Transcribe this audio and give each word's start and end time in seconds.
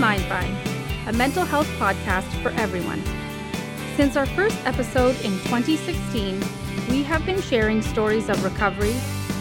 Mindvine, 0.00 0.56
a 1.08 1.12
mental 1.12 1.44
health 1.44 1.68
podcast 1.78 2.24
for 2.42 2.48
everyone. 2.52 3.02
Since 3.96 4.16
our 4.16 4.24
first 4.24 4.56
episode 4.64 5.14
in 5.16 5.32
2016, 5.40 6.42
we 6.88 7.02
have 7.02 7.26
been 7.26 7.42
sharing 7.42 7.82
stories 7.82 8.30
of 8.30 8.42
recovery, 8.42 8.94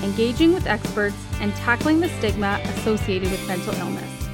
engaging 0.04 0.52
with 0.52 0.68
experts, 0.68 1.16
and 1.40 1.56
tackling 1.56 2.02
the 2.02 2.10
stigma 2.18 2.60
associated 2.66 3.32
with 3.32 3.48
mental 3.48 3.74
illness. 3.76 4.28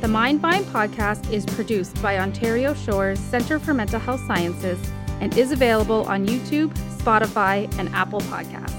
The 0.00 0.08
Mindvine 0.08 0.64
podcast 0.64 1.32
is 1.32 1.46
produced 1.46 2.02
by 2.02 2.18
Ontario 2.18 2.74
Shores 2.74 3.20
Centre 3.20 3.60
for 3.60 3.72
Mental 3.72 4.00
Health 4.00 4.26
Sciences 4.26 4.80
and 5.20 5.38
is 5.38 5.52
available 5.52 6.02
on 6.06 6.26
YouTube, 6.26 6.74
Spotify, 6.98 7.72
and 7.78 7.88
Apple 7.90 8.20
Podcasts. 8.22 8.74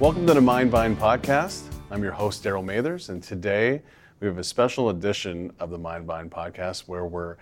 Welcome 0.00 0.26
to 0.26 0.34
the 0.34 0.40
Mindvine 0.40 0.96
podcast. 0.96 1.62
I'm 1.88 2.02
your 2.02 2.10
host, 2.10 2.42
Daryl 2.42 2.64
Mathers, 2.64 3.10
and 3.10 3.22
today 3.22 3.82
we 4.20 4.26
have 4.26 4.38
a 4.38 4.44
special 4.44 4.88
edition 4.88 5.52
of 5.60 5.68
the 5.68 5.76
Mind 5.76 6.08
Mindvine 6.08 6.30
podcast 6.30 6.88
where 6.88 7.04
we're 7.04 7.36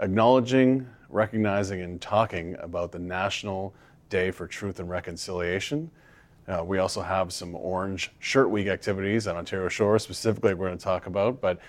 acknowledging, 0.00 0.88
recognizing, 1.10 1.82
and 1.82 2.00
talking 2.00 2.56
about 2.60 2.92
the 2.92 2.98
National 2.98 3.74
Day 4.08 4.30
for 4.30 4.46
Truth 4.46 4.80
and 4.80 4.88
Reconciliation. 4.88 5.90
Uh, 6.46 6.64
we 6.64 6.78
also 6.78 7.02
have 7.02 7.30
some 7.30 7.54
Orange 7.54 8.10
Shirt 8.20 8.48
Week 8.48 8.68
activities 8.68 9.26
on 9.26 9.36
Ontario 9.36 9.68
Shore, 9.68 9.98
specifically, 9.98 10.54
we're 10.54 10.68
going 10.68 10.78
to 10.78 10.82
talk 10.82 11.06
about. 11.06 11.42
But 11.42 11.60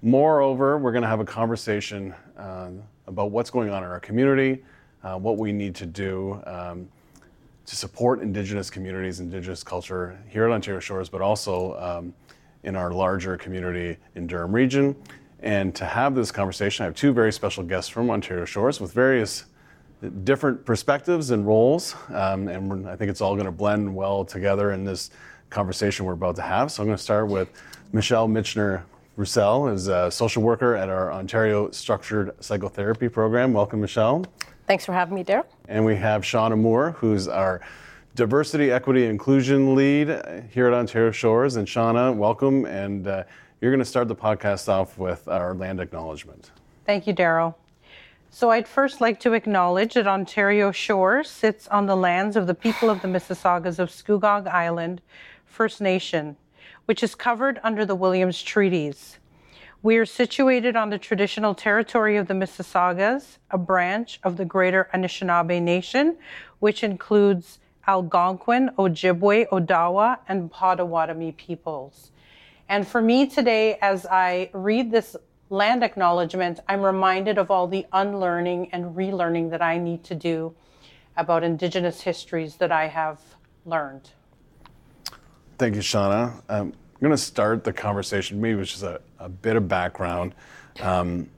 moreover, 0.00 0.78
we're 0.78 0.92
going 0.92 1.02
to 1.02 1.08
have 1.08 1.20
a 1.20 1.26
conversation 1.26 2.14
uh, 2.38 2.70
about 3.06 3.32
what's 3.32 3.50
going 3.50 3.68
on 3.68 3.84
in 3.84 3.90
our 3.90 4.00
community, 4.00 4.64
uh, 5.02 5.18
what 5.18 5.36
we 5.36 5.52
need 5.52 5.74
to 5.74 5.84
do 5.84 6.40
um, 6.46 6.88
to 7.66 7.76
support 7.76 8.22
Indigenous 8.22 8.70
communities, 8.70 9.20
Indigenous 9.20 9.62
culture 9.62 10.18
here 10.26 10.46
at 10.46 10.52
Ontario 10.52 10.80
Shores, 10.80 11.10
but 11.10 11.20
also 11.20 11.78
um, 11.78 12.14
in 12.64 12.76
our 12.76 12.90
larger 12.92 13.36
community 13.36 13.96
in 14.14 14.26
Durham 14.26 14.52
Region. 14.52 14.96
And 15.40 15.74
to 15.74 15.84
have 15.84 16.14
this 16.14 16.32
conversation, 16.32 16.84
I 16.84 16.86
have 16.86 16.96
two 16.96 17.12
very 17.12 17.32
special 17.32 17.62
guests 17.62 17.90
from 17.90 18.10
Ontario 18.10 18.44
Shores 18.44 18.80
with 18.80 18.92
various 18.92 19.44
different 20.24 20.64
perspectives 20.64 21.30
and 21.30 21.46
roles. 21.46 21.94
Um, 22.08 22.48
and 22.48 22.88
I 22.88 22.96
think 22.96 23.10
it's 23.10 23.20
all 23.20 23.34
going 23.34 23.46
to 23.46 23.52
blend 23.52 23.94
well 23.94 24.24
together 24.24 24.72
in 24.72 24.84
this 24.84 25.10
conversation 25.50 26.06
we're 26.06 26.14
about 26.14 26.36
to 26.36 26.42
have. 26.42 26.72
So 26.72 26.82
I'm 26.82 26.88
going 26.88 26.96
to 26.96 27.02
start 27.02 27.28
with 27.28 27.48
Michelle 27.92 28.28
Michener 28.28 28.82
Roussel, 29.16 29.68
is 29.68 29.88
a 29.88 30.10
social 30.10 30.42
worker 30.42 30.74
at 30.74 30.88
our 30.88 31.12
Ontario 31.12 31.70
Structured 31.70 32.34
Psychotherapy 32.40 33.08
Program. 33.08 33.52
Welcome, 33.52 33.80
Michelle. 33.80 34.24
Thanks 34.66 34.84
for 34.84 34.92
having 34.92 35.14
me, 35.14 35.22
Daryl. 35.22 35.44
And 35.68 35.84
we 35.84 35.94
have 35.96 36.22
Shauna 36.22 36.58
Moore, 36.58 36.92
who's 36.92 37.28
our 37.28 37.60
diversity, 38.14 38.70
equity, 38.70 39.06
inclusion 39.06 39.74
lead 39.74 40.08
here 40.50 40.68
at 40.68 40.72
Ontario 40.72 41.10
Shores. 41.10 41.56
And 41.56 41.66
Shauna, 41.66 42.14
welcome. 42.14 42.64
And 42.64 43.06
uh, 43.06 43.24
you're 43.60 43.72
going 43.72 43.80
to 43.80 43.84
start 43.84 44.08
the 44.08 44.14
podcast 44.14 44.68
off 44.68 44.98
with 44.98 45.26
our 45.26 45.54
land 45.54 45.80
acknowledgement. 45.80 46.52
Thank 46.86 47.06
you, 47.06 47.14
Daryl. 47.14 47.54
So 48.30 48.50
I'd 48.50 48.68
first 48.68 49.00
like 49.00 49.20
to 49.20 49.32
acknowledge 49.32 49.94
that 49.94 50.06
Ontario 50.06 50.72
Shores 50.72 51.30
sits 51.30 51.68
on 51.68 51.86
the 51.86 51.96
lands 51.96 52.36
of 52.36 52.46
the 52.46 52.54
people 52.54 52.90
of 52.90 53.00
the 53.00 53.08
Mississaugas 53.08 53.78
of 53.78 53.90
Scugog 53.90 54.48
Island 54.48 55.00
First 55.44 55.80
Nation, 55.80 56.36
which 56.86 57.02
is 57.02 57.14
covered 57.14 57.60
under 57.62 57.86
the 57.86 57.94
Williams 57.94 58.42
Treaties. 58.42 59.18
We 59.82 59.96
are 59.98 60.06
situated 60.06 60.76
on 60.76 60.90
the 60.90 60.98
traditional 60.98 61.54
territory 61.54 62.16
of 62.16 62.26
the 62.26 62.34
Mississaugas, 62.34 63.38
a 63.50 63.58
branch 63.58 64.18
of 64.24 64.36
the 64.36 64.44
Greater 64.44 64.88
Anishinaabe 64.92 65.60
Nation, 65.62 66.16
which 66.58 66.82
includes 66.82 67.60
Algonquin, 67.86 68.70
Ojibwe, 68.78 69.48
Odawa, 69.48 70.18
and 70.28 70.50
Potawatomi 70.50 71.32
peoples. 71.32 72.10
And 72.68 72.86
for 72.86 73.02
me 73.02 73.26
today, 73.26 73.78
as 73.82 74.06
I 74.06 74.50
read 74.52 74.90
this 74.90 75.16
land 75.50 75.84
acknowledgement, 75.84 76.60
I'm 76.68 76.82
reminded 76.82 77.38
of 77.38 77.50
all 77.50 77.66
the 77.66 77.86
unlearning 77.92 78.70
and 78.72 78.96
relearning 78.96 79.50
that 79.50 79.62
I 79.62 79.78
need 79.78 80.02
to 80.04 80.14
do 80.14 80.54
about 81.16 81.44
Indigenous 81.44 82.00
histories 82.00 82.56
that 82.56 82.72
I 82.72 82.88
have 82.88 83.20
learned. 83.64 84.10
Thank 85.58 85.76
you, 85.76 85.82
Shauna. 85.82 86.42
Um, 86.48 86.72
I'm 86.94 87.00
going 87.00 87.10
to 87.12 87.16
start 87.16 87.64
the 87.64 87.72
conversation, 87.72 88.40
maybe 88.40 88.56
with 88.56 88.68
just 88.68 88.82
a, 88.82 89.00
a 89.18 89.28
bit 89.28 89.56
of 89.56 89.68
background. 89.68 90.34
Um, 90.80 91.28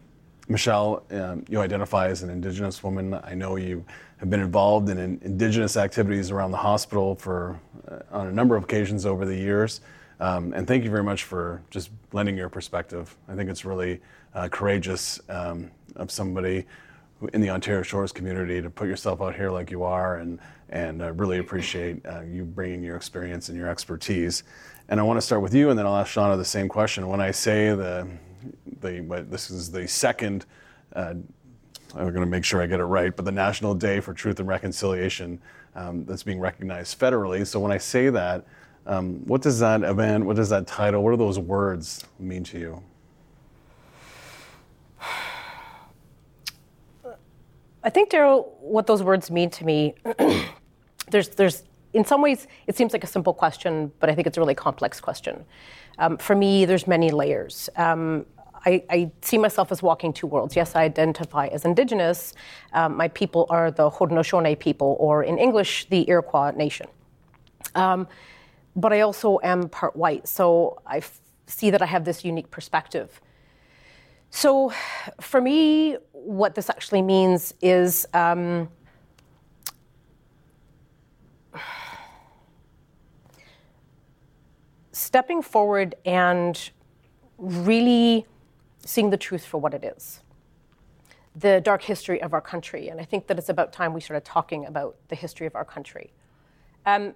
Michelle, 0.49 1.03
um, 1.11 1.45
you 1.49 1.61
identify 1.61 2.09
as 2.09 2.23
an 2.23 2.31
Indigenous 2.31 2.83
woman. 2.83 3.15
I 3.15 3.35
know 3.35 3.57
you 3.57 3.85
have 4.19 4.31
been 4.31 4.41
involved 4.41 4.89
in, 4.89 4.99
in 4.99 5.21
Indigenous 5.23 5.77
activities 5.77 6.31
around 6.31 6.53
the 6.53 6.57
hospital 6.57 7.17
for 7.17 7.59
uh, 7.89 7.99
on 8.11 8.29
a 8.29 8.33
number 8.33 8.57
of 8.57 8.65
occasions 8.65 9.07
over 9.07 9.27
the 9.27 9.35
years. 9.37 9.81
Um, 10.21 10.53
and 10.55 10.67
thank 10.67 10.85
you 10.85 10.91
very 10.91 11.03
much 11.03 11.25
for 11.25 11.63
just 11.71 11.91
lending 12.13 12.37
your 12.37 12.49
perspective. 12.49 13.15
I 13.29 13.35
think 13.35 13.51
it's 13.51 13.65
really 13.65 14.01
uh, 14.35 14.49
courageous 14.49 15.21
um, 15.29 15.71
of 15.97 16.11
somebody 16.11 16.65
in 17.33 17.41
the 17.41 17.51
Ontario 17.51 17.83
Shores 17.83 18.13
community 18.13 18.63
to 18.63 18.71
put 18.71 18.89
yourself 18.89 19.21
out 19.21 19.35
here 19.35 19.51
like 19.51 19.71
you 19.71 19.83
are, 19.83 20.17
and 20.17 20.39
and 20.69 21.03
I 21.03 21.09
really 21.09 21.39
appreciate 21.39 22.05
uh, 22.05 22.23
you 22.23 22.45
bringing 22.45 22.83
your 22.83 22.97
experience 22.97 23.49
and 23.49 23.57
your 23.57 23.69
expertise. 23.69 24.43
And 24.89 25.01
I 25.01 25.03
want 25.03 25.17
to 25.17 25.23
start 25.23 25.41
with 25.41 25.55
you, 25.55 25.71
and 25.71 25.79
then 25.79 25.87
I'll 25.87 25.97
ask 25.97 26.13
Shauna 26.13 26.37
the 26.37 26.45
same 26.45 26.69
question. 26.69 27.09
When 27.09 27.21
I 27.21 27.31
say 27.31 27.69
the 27.69 28.09
the 28.81 29.27
this 29.29 29.51
is 29.51 29.71
the 29.71 29.87
second. 29.87 30.47
Uh, 30.95 31.15
I'm 31.95 32.11
going 32.11 32.15
to 32.15 32.27
make 32.27 32.45
sure 32.45 32.61
I 32.61 32.67
get 32.67 32.81
it 32.81 32.85
right, 32.85 33.15
but 33.15 33.25
the 33.25 33.33
National 33.33 33.75
Day 33.75 34.01
for 34.01 34.13
Truth 34.13 34.41
and 34.41 34.49
Reconciliation 34.49 35.41
um, 35.75 36.05
that's 36.05 36.23
being 36.23 36.41
recognized 36.41 36.99
federally. 36.99 37.47
So 37.47 37.61
when 37.61 37.73
I 37.73 37.79
say 37.79 38.11
that, 38.11 38.45
um, 38.87 39.25
what 39.27 39.43
does 39.43 39.59
that 39.61 39.83
event, 39.83 40.25
what 40.25 40.37
does 40.37 40.49
that 40.51 40.67
title, 40.67 41.03
what 41.03 41.11
do 41.11 41.17
those 41.17 41.39
words 41.39 42.05
mean 42.19 42.45
to 42.45 42.59
you? 42.59 42.83
I 47.83 47.91
think, 47.91 48.11
Daryl, 48.11 48.49
what 48.61 48.87
those 48.87 49.03
words 49.03 49.31
mean 49.31 49.49
to 49.51 49.65
me, 49.65 49.95
there's, 51.11 51.29
there's, 51.31 51.63
in 51.93 52.05
some 52.05 52.21
ways, 52.21 52.49
it 52.67 52.77
seems 52.77 52.93
like 52.93 53.05
a 53.05 53.07
simple 53.07 53.33
question, 53.33 53.93
but 54.01 54.11
I 54.11 54.15
think 54.15 54.27
it's 54.27 54.37
a 54.37 54.41
really 54.41 54.57
complex 54.57 55.01
question. 55.01 55.45
Um, 55.99 56.17
for 56.19 56.35
me, 56.35 56.65
there's 56.65 56.87
many 56.87 57.11
layers. 57.11 57.71
Um, 57.77 58.27
I, 58.67 58.83
I, 58.91 59.11
see 59.23 59.39
myself 59.39 59.71
as 59.71 59.81
walking 59.81 60.13
two 60.13 60.27
worlds. 60.27 60.57
Yes, 60.57 60.75
I 60.75 60.83
identify 60.83 61.47
as 61.47 61.65
Indigenous. 61.65 62.35
Um, 62.73 62.97
my 62.97 63.07
people 63.09 63.47
are 63.49 63.71
the 63.71 63.89
Haudenosaunee 63.89 64.59
people, 64.59 64.97
or 64.99 65.23
in 65.23 65.39
English, 65.39 65.87
the 65.89 66.09
Iroquois 66.09 66.51
Nation. 66.51 66.89
Um, 67.77 68.09
but 68.75 68.93
I 68.93 69.01
also 69.03 69.39
am 69.43 69.69
part 69.69 69.95
white, 69.95 70.27
so 70.27 70.83
I 70.85 70.99
f- 70.99 71.21
see 71.47 71.71
that 71.71 71.81
I 71.81 71.87
have 71.87 72.05
this 72.05 72.25
unique 72.25 72.51
perspective. 72.51 73.21
So, 74.31 74.73
for 75.21 75.41
me, 75.41 75.97
what 76.13 76.57
this 76.57 76.69
actually 76.69 77.03
means 77.03 77.55
is 77.63 78.07
um, 78.13 78.69
stepping 84.93 85.41
forward 85.41 85.95
and 86.05 86.71
really 87.39 88.27
seeing 88.87 89.11
the 89.11 89.17
truth 89.17 89.45
for 89.45 89.59
what 89.59 89.75
it 89.75 89.85
is 89.85 90.21
the 91.39 91.61
dark 91.61 91.83
history 91.83 92.21
of 92.23 92.33
our 92.33 92.41
country. 92.41 92.89
And 92.89 92.99
I 92.99 93.05
think 93.05 93.27
that 93.27 93.39
it's 93.39 93.51
about 93.51 93.73
time 93.73 93.93
we 93.93 94.01
started 94.01 94.25
talking 94.25 94.65
about 94.65 94.97
the 95.09 95.15
history 95.15 95.47
of 95.47 95.55
our 95.55 95.67
country. 95.67 96.13
Um, 96.87 97.15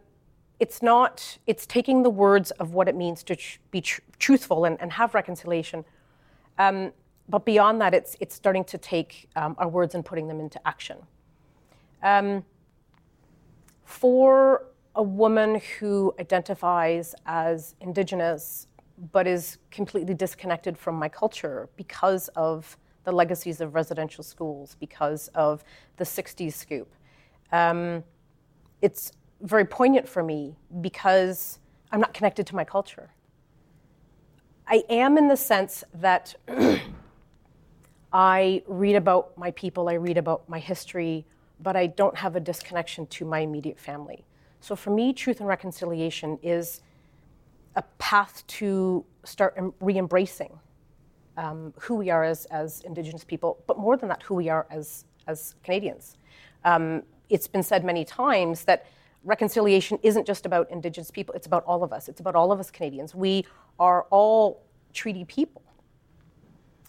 it's 0.58 0.82
not, 0.82 1.38
it's 1.46 1.66
taking 1.66 2.02
the 2.02 2.10
words 2.10 2.50
of 2.52 2.74
what 2.74 2.86
it 2.86 2.94
means 2.94 3.22
to 3.24 3.36
tr- 3.36 3.58
be 3.70 3.80
tr- 3.80 4.02
truthful 4.18 4.66
and, 4.66 4.78
and, 4.78 4.92
have 4.92 5.14
reconciliation. 5.14 5.86
Um, 6.58 6.92
but 7.30 7.46
beyond 7.46 7.80
that, 7.80 7.94
it's, 7.94 8.14
it's 8.20 8.34
starting 8.34 8.64
to 8.64 8.76
take 8.76 9.30
um, 9.36 9.54
our 9.56 9.68
words 9.68 9.94
and 9.94 10.04
putting 10.04 10.28
them 10.28 10.38
into 10.38 10.60
action. 10.68 10.98
Um, 12.02 12.44
for 13.84 14.66
a 14.96 15.02
woman 15.02 15.62
who 15.78 16.14
identifies 16.20 17.14
as 17.24 17.74
Indigenous 17.80 18.66
but 19.12 19.26
is 19.26 19.58
completely 19.70 20.14
disconnected 20.14 20.76
from 20.76 20.94
my 20.94 21.08
culture 21.08 21.68
because 21.76 22.28
of 22.28 22.76
the 23.04 23.12
legacies 23.12 23.60
of 23.60 23.74
residential 23.74 24.22
schools, 24.22 24.76
because 24.78 25.28
of 25.28 25.64
the 25.96 26.04
60s 26.04 26.52
scoop. 26.52 26.92
Um, 27.52 28.04
it's 28.82 29.12
very 29.40 29.64
poignant 29.64 30.08
for 30.08 30.22
me 30.22 30.54
because 30.80 31.58
I'm 31.90 32.00
not 32.00 32.12
connected 32.12 32.46
to 32.48 32.54
my 32.54 32.64
culture. 32.64 33.10
I 34.66 34.84
am 34.88 35.18
in 35.18 35.28
the 35.28 35.36
sense 35.36 35.82
that 35.94 36.34
I 38.12 38.62
read 38.66 38.96
about 38.96 39.36
my 39.36 39.50
people, 39.52 39.88
I 39.88 39.94
read 39.94 40.18
about 40.18 40.48
my 40.48 40.58
history, 40.58 41.26
but 41.60 41.76
I 41.76 41.86
don't 41.86 42.16
have 42.16 42.36
a 42.36 42.40
disconnection 42.40 43.06
to 43.06 43.24
my 43.24 43.40
immediate 43.40 43.78
family. 43.78 44.24
So 44.60 44.76
for 44.76 44.90
me, 44.90 45.12
truth 45.12 45.40
and 45.40 45.48
reconciliation 45.48 46.38
is 46.42 46.82
a 47.76 47.82
path 47.98 48.44
to 48.46 49.04
start 49.24 49.56
re 49.80 49.98
embracing 49.98 50.58
um, 51.36 51.72
who 51.78 51.94
we 51.96 52.10
are 52.10 52.24
as, 52.24 52.46
as 52.46 52.82
Indigenous 52.82 53.24
people, 53.24 53.58
but 53.66 53.78
more 53.78 53.96
than 53.96 54.08
that, 54.08 54.22
who 54.22 54.34
we 54.34 54.48
are 54.48 54.66
as, 54.70 55.04
as 55.26 55.54
Canadians. 55.62 56.16
Um, 56.64 57.02
it's 57.28 57.48
been 57.48 57.62
said 57.62 57.84
many 57.84 58.04
times 58.04 58.64
that 58.64 58.86
reconciliation 59.24 59.98
isn't 60.02 60.26
just 60.26 60.46
about 60.46 60.70
Indigenous 60.70 61.10
people, 61.10 61.34
it's 61.34 61.46
about 61.46 61.64
all 61.64 61.82
of 61.84 61.92
us. 61.92 62.08
It's 62.08 62.20
about 62.20 62.34
all 62.34 62.52
of 62.52 62.60
us 62.60 62.70
Canadians. 62.70 63.14
We 63.14 63.46
are 63.78 64.06
all 64.10 64.62
treaty 64.92 65.24
people. 65.24 65.62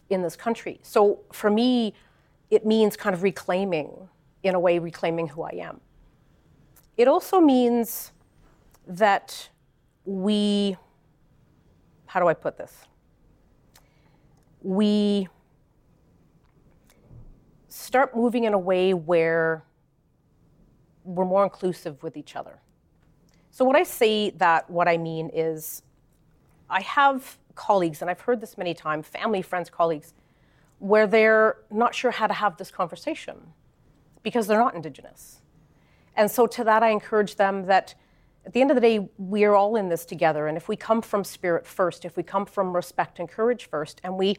in 0.10 0.22
this 0.22 0.36
country. 0.36 0.80
So 0.83 1.19
for 1.31 1.50
me, 1.50 1.94
it 2.50 2.66
means 2.66 2.98
kind 2.98 3.13
of 3.13 3.24
reclaiming, 3.24 4.10
in 4.44 4.56
a 4.56 4.60
way, 4.60 4.80
reclaiming 4.80 5.28
who 5.30 5.44
I 5.44 5.51
am. 5.62 5.80
It 6.98 7.07
also 7.07 7.39
means 7.39 8.12
that 8.86 9.50
we, 10.11 10.75
how 12.05 12.19
do 12.19 12.27
I 12.27 12.33
put 12.33 12.57
this? 12.57 12.75
We 14.61 15.29
start 17.69 18.15
moving 18.15 18.43
in 18.43 18.53
a 18.53 18.59
way 18.59 18.93
where 18.93 19.63
we're 21.05 21.25
more 21.25 21.43
inclusive 21.43 22.03
with 22.03 22.17
each 22.17 22.35
other. 22.35 22.59
So 23.51 23.63
when 23.63 23.75
I 23.75 23.83
say 23.83 24.31
that, 24.31 24.69
what 24.69 24.87
I 24.87 24.97
mean 24.97 25.31
is 25.33 25.81
I 26.69 26.81
have 26.81 27.37
colleagues, 27.55 28.01
and 28.01 28.11
I've 28.11 28.21
heard 28.21 28.41
this 28.41 28.57
many 28.57 28.73
times, 28.73 29.07
family, 29.07 29.41
friends, 29.41 29.69
colleagues, 29.69 30.13
where 30.79 31.07
they're 31.07 31.57
not 31.71 31.95
sure 31.95 32.11
how 32.11 32.27
to 32.27 32.33
have 32.33 32.57
this 32.57 32.69
conversation 32.69 33.37
because 34.23 34.47
they're 34.47 34.59
not 34.59 34.75
Indigenous. 34.75 35.41
And 36.17 36.29
so 36.29 36.47
to 36.47 36.63
that, 36.65 36.83
I 36.83 36.89
encourage 36.89 37.35
them 37.35 37.65
that 37.65 37.95
at 38.45 38.53
the 38.53 38.61
end 38.61 38.71
of 38.71 38.75
the 38.75 38.81
day, 38.81 39.07
we 39.17 39.43
are 39.43 39.55
all 39.55 39.75
in 39.75 39.89
this 39.89 40.05
together. 40.05 40.47
And 40.47 40.57
if 40.57 40.67
we 40.67 40.75
come 40.75 41.01
from 41.01 41.23
spirit 41.23 41.65
first, 41.65 42.05
if 42.05 42.17
we 42.17 42.23
come 42.23 42.45
from 42.45 42.75
respect 42.75 43.19
and 43.19 43.29
courage 43.29 43.65
first, 43.65 44.01
and 44.03 44.17
we 44.17 44.38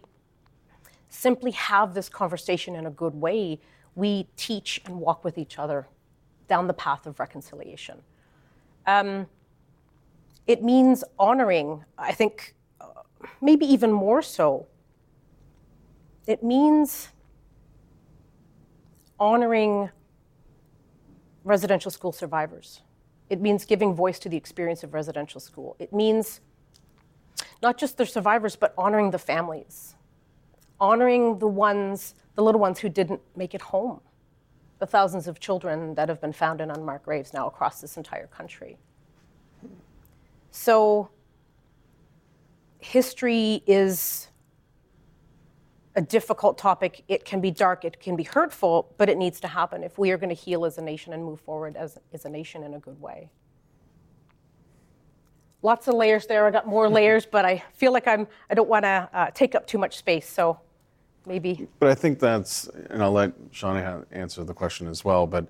simply 1.09 1.53
have 1.53 1.95
this 1.95 2.09
conversation 2.09 2.75
in 2.75 2.87
a 2.87 2.91
good 2.91 3.15
way, 3.15 3.61
we 3.95 4.29
teach 4.37 4.81
and 4.87 4.99
walk 4.99 5.25
with 5.25 5.39
each 5.39 5.59
other 5.59 5.87
down 6.49 6.67
the 6.67 6.75
path 6.75 7.07
of 7.07 7.21
reconciliation. 7.21 7.99
Um, 8.87 9.27
it 10.47 10.63
means 10.65 11.05
honoring, 11.19 11.85
I 11.97 12.13
think, 12.13 12.55
uh, 12.81 12.87
maybe 13.41 13.67
even 13.67 13.93
more 13.93 14.23
so. 14.23 14.67
It 16.27 16.43
means 16.43 17.11
honoring 19.21 19.91
residential 21.45 21.91
school 21.91 22.13
survivors. 22.13 22.83
It 23.31 23.41
means 23.41 23.65
giving 23.65 23.95
voice 23.95 24.19
to 24.21 24.29
the 24.29 24.37
experience 24.37 24.83
of 24.83 24.95
residential 24.95 25.41
school. 25.41 25.77
It 25.79 25.93
means 25.93 26.41
not 27.63 27.79
just 27.79 27.97
the 27.97 28.05
survivors, 28.05 28.57
but 28.57 28.75
honoring 28.77 29.11
the 29.11 29.19
families, 29.19 29.95
honoring 30.81 31.39
the 31.39 31.47
ones, 31.47 32.15
the 32.35 32.43
little 32.43 32.61
ones 32.61 32.81
who 32.81 32.89
didn't 32.89 33.21
make 33.37 33.55
it 33.55 33.63
home, 33.63 34.01
the 34.81 34.87
thousands 34.87 35.29
of 35.29 35.39
children 35.39 35.95
that 35.95 36.09
have 36.09 36.21
been 36.21 36.33
found 36.33 36.61
in 36.61 36.71
unmarked 36.71 37.05
graves 37.05 37.33
now 37.33 37.47
across 37.47 37.81
this 37.81 37.97
entire 37.97 38.27
country. 38.27 38.77
So, 40.51 41.09
history 42.81 43.63
is 43.67 44.29
a 45.95 46.03
difficult 46.03 46.57
topic. 46.59 47.05
It 47.09 47.25
can 47.25 47.41
be 47.41 47.51
dark, 47.51 47.85
it 47.85 48.01
can 48.01 48.17
be 48.17 48.23
hurtful, 48.23 48.95
but 48.97 49.09
it 49.09 49.19
needs 49.19 49.41
to 49.41 49.49
happen 49.49 49.83
if 49.83 49.99
we 49.99 50.11
are 50.11 50.17
going 50.17 50.35
to 50.35 50.35
heal 50.35 50.65
as 50.65 50.79
a 50.79 50.83
nation 50.83 51.13
and 51.13 51.25
move 51.25 51.41
forward 51.41 51.77
as, 51.77 51.99
as 52.13 52.25
a 52.25 52.31
nation 52.31 52.63
in 52.63 52.75
a 52.75 52.79
good 52.79 53.01
way. 53.01 53.31
Lots 55.63 55.87
of 55.87 55.95
layers 55.95 56.27
there. 56.27 56.47
I 56.47 56.51
got 56.51 56.67
more 56.67 56.89
layers, 56.89 57.25
but 57.25 57.45
I 57.45 57.63
feel 57.75 57.93
like 57.93 58.09
I'm. 58.09 58.27
I 58.51 58.55
don't 58.55 58.69
want 58.69 58.85
to 58.85 59.09
uh, 59.13 59.31
take 59.31 59.55
up 59.55 59.65
too 59.65 59.79
much 59.79 59.97
space, 59.97 60.29
so 60.29 60.59
maybe. 61.25 61.69
But 61.79 61.89
I 61.89 61.95
think 61.95 62.19
that's, 62.19 62.67
and 62.91 63.01
I'll 63.01 63.13
let 63.13 63.51
Shauna 63.53 64.05
answer 64.11 64.43
the 64.43 64.55
question 64.55 64.89
as 64.89 65.05
well. 65.05 65.25
But 65.25 65.47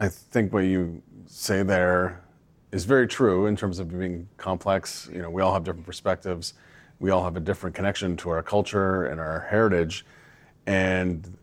I 0.00 0.08
think 0.08 0.54
what 0.54 0.60
you 0.60 1.02
say 1.26 1.62
there 1.62 2.22
is 2.72 2.86
very 2.86 3.06
true 3.06 3.44
in 3.44 3.56
terms 3.56 3.78
of 3.78 3.90
being 3.90 4.26
complex. 4.38 5.10
You 5.12 5.20
know, 5.20 5.28
we 5.28 5.42
all 5.42 5.52
have 5.52 5.64
different 5.64 5.84
perspectives 5.84 6.54
we 7.00 7.10
all 7.10 7.24
have 7.24 7.36
a 7.36 7.40
different 7.40 7.76
connection 7.76 8.16
to 8.18 8.30
our 8.30 8.42
culture 8.42 9.06
and 9.06 9.20
our 9.20 9.46
heritage. 9.50 10.04
And 10.66 11.36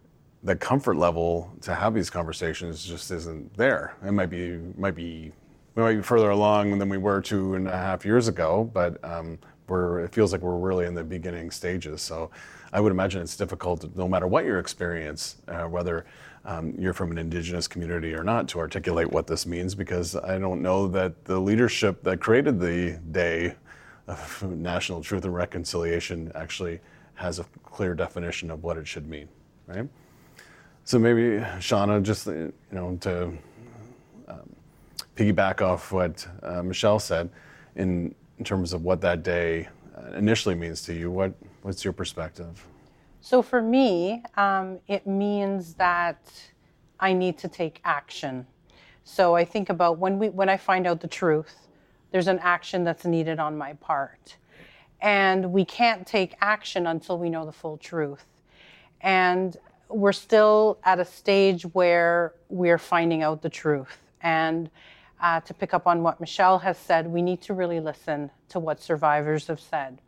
the 0.43 0.55
comfort 0.55 0.97
level 0.97 1.51
to 1.61 1.73
have 1.73 1.93
these 1.93 2.09
conversations 2.09 2.85
just 2.85 3.09
isn't 3.11 3.55
there. 3.57 3.95
It 4.05 4.11
might 4.11 4.29
be 4.29 4.59
might 4.77 4.95
be 4.95 5.31
we 5.73 5.83
might 5.83 5.95
be 5.95 6.01
further 6.01 6.29
along 6.29 6.77
than 6.77 6.87
we 6.87 6.97
were 6.97 7.19
two 7.19 7.55
and 7.55 7.67
a 7.67 7.77
half 7.77 8.05
years 8.05 8.27
ago, 8.27 8.69
but 8.73 9.03
um, 9.03 9.39
we're 9.67 10.01
it 10.01 10.13
feels 10.13 10.31
like 10.31 10.41
we're 10.41 10.57
really 10.57 10.85
in 10.85 10.93
the 10.93 11.03
beginning 11.03 11.49
stages. 11.51 12.01
So 12.01 12.29
I 12.71 12.79
would 12.79 12.91
imagine 12.91 13.21
it's 13.21 13.35
difficult, 13.35 13.85
no 13.95 14.07
matter 14.07 14.27
what 14.27 14.45
your 14.45 14.59
experience, 14.59 15.37
uh, 15.47 15.63
whether 15.63 16.05
um, 16.45 16.75
you're 16.77 16.93
from 16.93 17.09
an 17.11 17.17
indigenous 17.17 17.67
community 17.67 18.13
or 18.13 18.23
not, 18.23 18.47
to 18.49 18.59
articulate 18.59 19.11
what 19.11 19.25
this 19.25 19.45
means, 19.47 19.73
because 19.73 20.15
I 20.15 20.37
don't 20.37 20.61
know 20.61 20.87
that 20.89 21.25
the 21.25 21.39
leadership 21.39 22.03
that 22.03 22.19
created 22.19 22.59
the 22.59 22.99
day 23.11 23.55
of 24.07 24.43
national 24.49 25.01
truth 25.01 25.25
and 25.25 25.33
reconciliation 25.33 26.31
actually 26.35 26.79
has 27.15 27.39
a 27.39 27.45
clear 27.63 27.95
definition 27.95 28.51
of 28.51 28.63
what 28.63 28.77
it 28.77 28.87
should 28.87 29.07
mean, 29.07 29.27
right? 29.67 29.87
So 30.83 30.99
maybe 30.99 31.43
Shauna, 31.57 32.03
just 32.03 32.27
you 32.27 32.53
know, 32.71 32.97
to 33.01 33.33
um, 34.27 34.55
piggyback 35.15 35.61
off 35.61 35.91
what 35.91 36.27
uh, 36.43 36.61
Michelle 36.61 36.99
said, 36.99 37.29
in, 37.75 38.13
in 38.37 38.45
terms 38.45 38.73
of 38.73 38.83
what 38.83 39.01
that 39.01 39.23
day 39.23 39.67
uh, 39.97 40.11
initially 40.15 40.55
means 40.55 40.81
to 40.83 40.93
you, 40.93 41.09
what 41.09 41.33
what's 41.63 41.83
your 41.83 41.93
perspective? 41.93 42.63
So 43.21 43.41
for 43.41 43.61
me, 43.61 44.21
um, 44.37 44.79
it 44.87 45.07
means 45.07 45.73
that 45.75 46.31
I 46.99 47.13
need 47.13 47.39
to 47.39 47.47
take 47.47 47.81
action. 47.83 48.45
So 49.03 49.35
I 49.35 49.45
think 49.45 49.69
about 49.69 49.97
when 49.97 50.19
we 50.19 50.29
when 50.29 50.49
I 50.49 50.57
find 50.57 50.85
out 50.85 50.99
the 50.99 51.07
truth, 51.07 51.64
there's 52.15 52.27
an 52.27 52.39
action 52.39 52.85
that's 52.85 53.03
needed 53.03 53.39
on 53.39 53.57
my 53.57 53.73
part. 53.73 54.38
And 55.01 55.51
we 55.51 55.65
can't 55.65 56.07
take 56.07 56.38
action 56.39 56.88
until 56.88 57.19
we 57.19 57.29
know 57.29 57.45
the 57.45 57.51
full 57.51 57.75
truth. 57.75 58.23
And 59.01 59.57
we're 59.89 60.13
still 60.13 60.79
at 60.85 60.97
a 60.97 61.03
stage 61.03 61.63
where 61.73 62.31
we're 62.47 62.77
finding 62.77 63.21
out 63.21 63.41
the 63.41 63.50
truth. 63.50 63.97
And 64.21 64.69
uh, 65.21 65.41
to 65.41 65.53
pick 65.53 65.73
up 65.73 65.88
on 65.88 66.03
what 66.03 66.21
Michelle 66.21 66.59
has 66.59 66.77
said, 66.77 67.06
we 67.06 67.21
need 67.21 67.41
to 67.41 67.53
really 67.53 67.81
listen 67.81 68.31
to 68.47 68.59
what 68.59 68.81
survivors 68.81 69.47
have 69.47 69.59
said. 69.59 70.00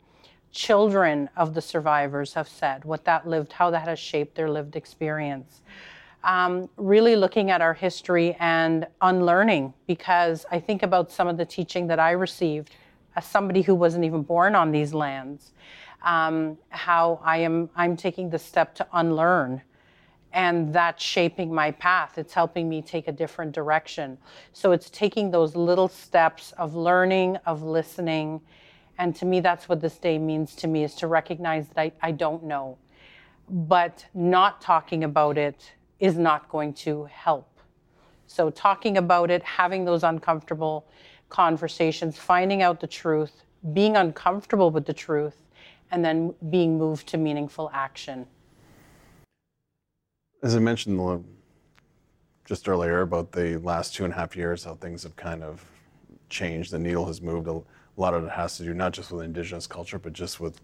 Children 0.50 1.28
of 1.36 1.52
the 1.52 1.60
survivors 1.60 2.32
have 2.32 2.48
said 2.48 2.86
what 2.86 3.04
that 3.04 3.28
lived, 3.28 3.52
how 3.52 3.68
that 3.68 3.86
has 3.86 3.98
shaped 3.98 4.34
their 4.34 4.48
lived 4.48 4.76
experience 4.76 5.60
um, 6.24 6.68
really 6.76 7.16
looking 7.16 7.50
at 7.50 7.60
our 7.60 7.74
history 7.74 8.36
and 8.40 8.86
unlearning 9.00 9.72
because 9.86 10.44
I 10.50 10.58
think 10.58 10.82
about 10.82 11.10
some 11.10 11.28
of 11.28 11.36
the 11.36 11.44
teaching 11.44 11.86
that 11.88 12.00
I 12.00 12.12
received 12.12 12.70
as 13.16 13.24
somebody 13.24 13.62
who 13.62 13.74
wasn't 13.74 14.04
even 14.04 14.22
born 14.22 14.54
on 14.54 14.72
these 14.72 14.92
lands. 14.92 15.52
Um, 16.02 16.58
how 16.68 17.20
I 17.24 17.38
am 17.38 17.70
I'm 17.74 17.96
taking 17.96 18.30
the 18.30 18.38
step 18.38 18.74
to 18.76 18.86
unlearn 18.92 19.62
and 20.32 20.72
that's 20.72 21.02
shaping 21.02 21.52
my 21.52 21.70
path 21.70 22.18
it's 22.18 22.34
helping 22.34 22.68
me 22.68 22.82
take 22.82 23.08
a 23.08 23.12
different 23.12 23.52
direction 23.52 24.18
so 24.52 24.72
it's 24.72 24.90
taking 24.90 25.30
those 25.30 25.56
little 25.56 25.88
steps 25.88 26.52
of 26.58 26.74
learning 26.74 27.36
of 27.46 27.62
listening 27.62 28.40
and 28.98 29.16
to 29.16 29.24
me 29.24 29.40
that's 29.40 29.68
what 29.68 29.80
this 29.80 29.96
day 29.96 30.18
means 30.18 30.54
to 30.54 30.68
me 30.68 30.84
is 30.84 30.94
to 30.94 31.06
recognize 31.06 31.66
that 31.68 31.80
I, 31.80 31.92
I 32.02 32.10
don't 32.12 32.44
know 32.44 32.76
but 33.48 34.04
not 34.12 34.60
talking 34.60 35.04
about 35.04 35.38
it 35.38 35.72
is 36.00 36.16
not 36.16 36.48
going 36.48 36.72
to 36.72 37.04
help. 37.04 37.48
So, 38.26 38.50
talking 38.50 38.98
about 38.98 39.30
it, 39.30 39.42
having 39.42 39.84
those 39.84 40.02
uncomfortable 40.02 40.86
conversations, 41.28 42.18
finding 42.18 42.62
out 42.62 42.80
the 42.80 42.86
truth, 42.86 43.44
being 43.72 43.96
uncomfortable 43.96 44.70
with 44.70 44.86
the 44.86 44.92
truth, 44.92 45.36
and 45.90 46.04
then 46.04 46.34
being 46.50 46.78
moved 46.78 47.06
to 47.08 47.16
meaningful 47.16 47.70
action. 47.72 48.26
As 50.42 50.54
I 50.54 50.58
mentioned 50.58 51.24
just 52.44 52.68
earlier 52.68 53.02
about 53.02 53.32
the 53.32 53.58
last 53.58 53.94
two 53.94 54.04
and 54.04 54.12
a 54.12 54.16
half 54.16 54.36
years, 54.36 54.64
how 54.64 54.74
things 54.74 55.02
have 55.02 55.14
kind 55.16 55.42
of 55.42 55.64
changed, 56.30 56.70
the 56.70 56.78
needle 56.78 57.06
has 57.06 57.20
moved. 57.20 57.46
A 57.46 57.60
lot 57.96 58.14
of 58.14 58.24
it 58.24 58.30
has 58.30 58.56
to 58.56 58.64
do 58.64 58.72
not 58.72 58.92
just 58.92 59.10
with 59.10 59.22
Indigenous 59.22 59.66
culture, 59.66 59.98
but 59.98 60.12
just 60.12 60.40
with 60.40 60.60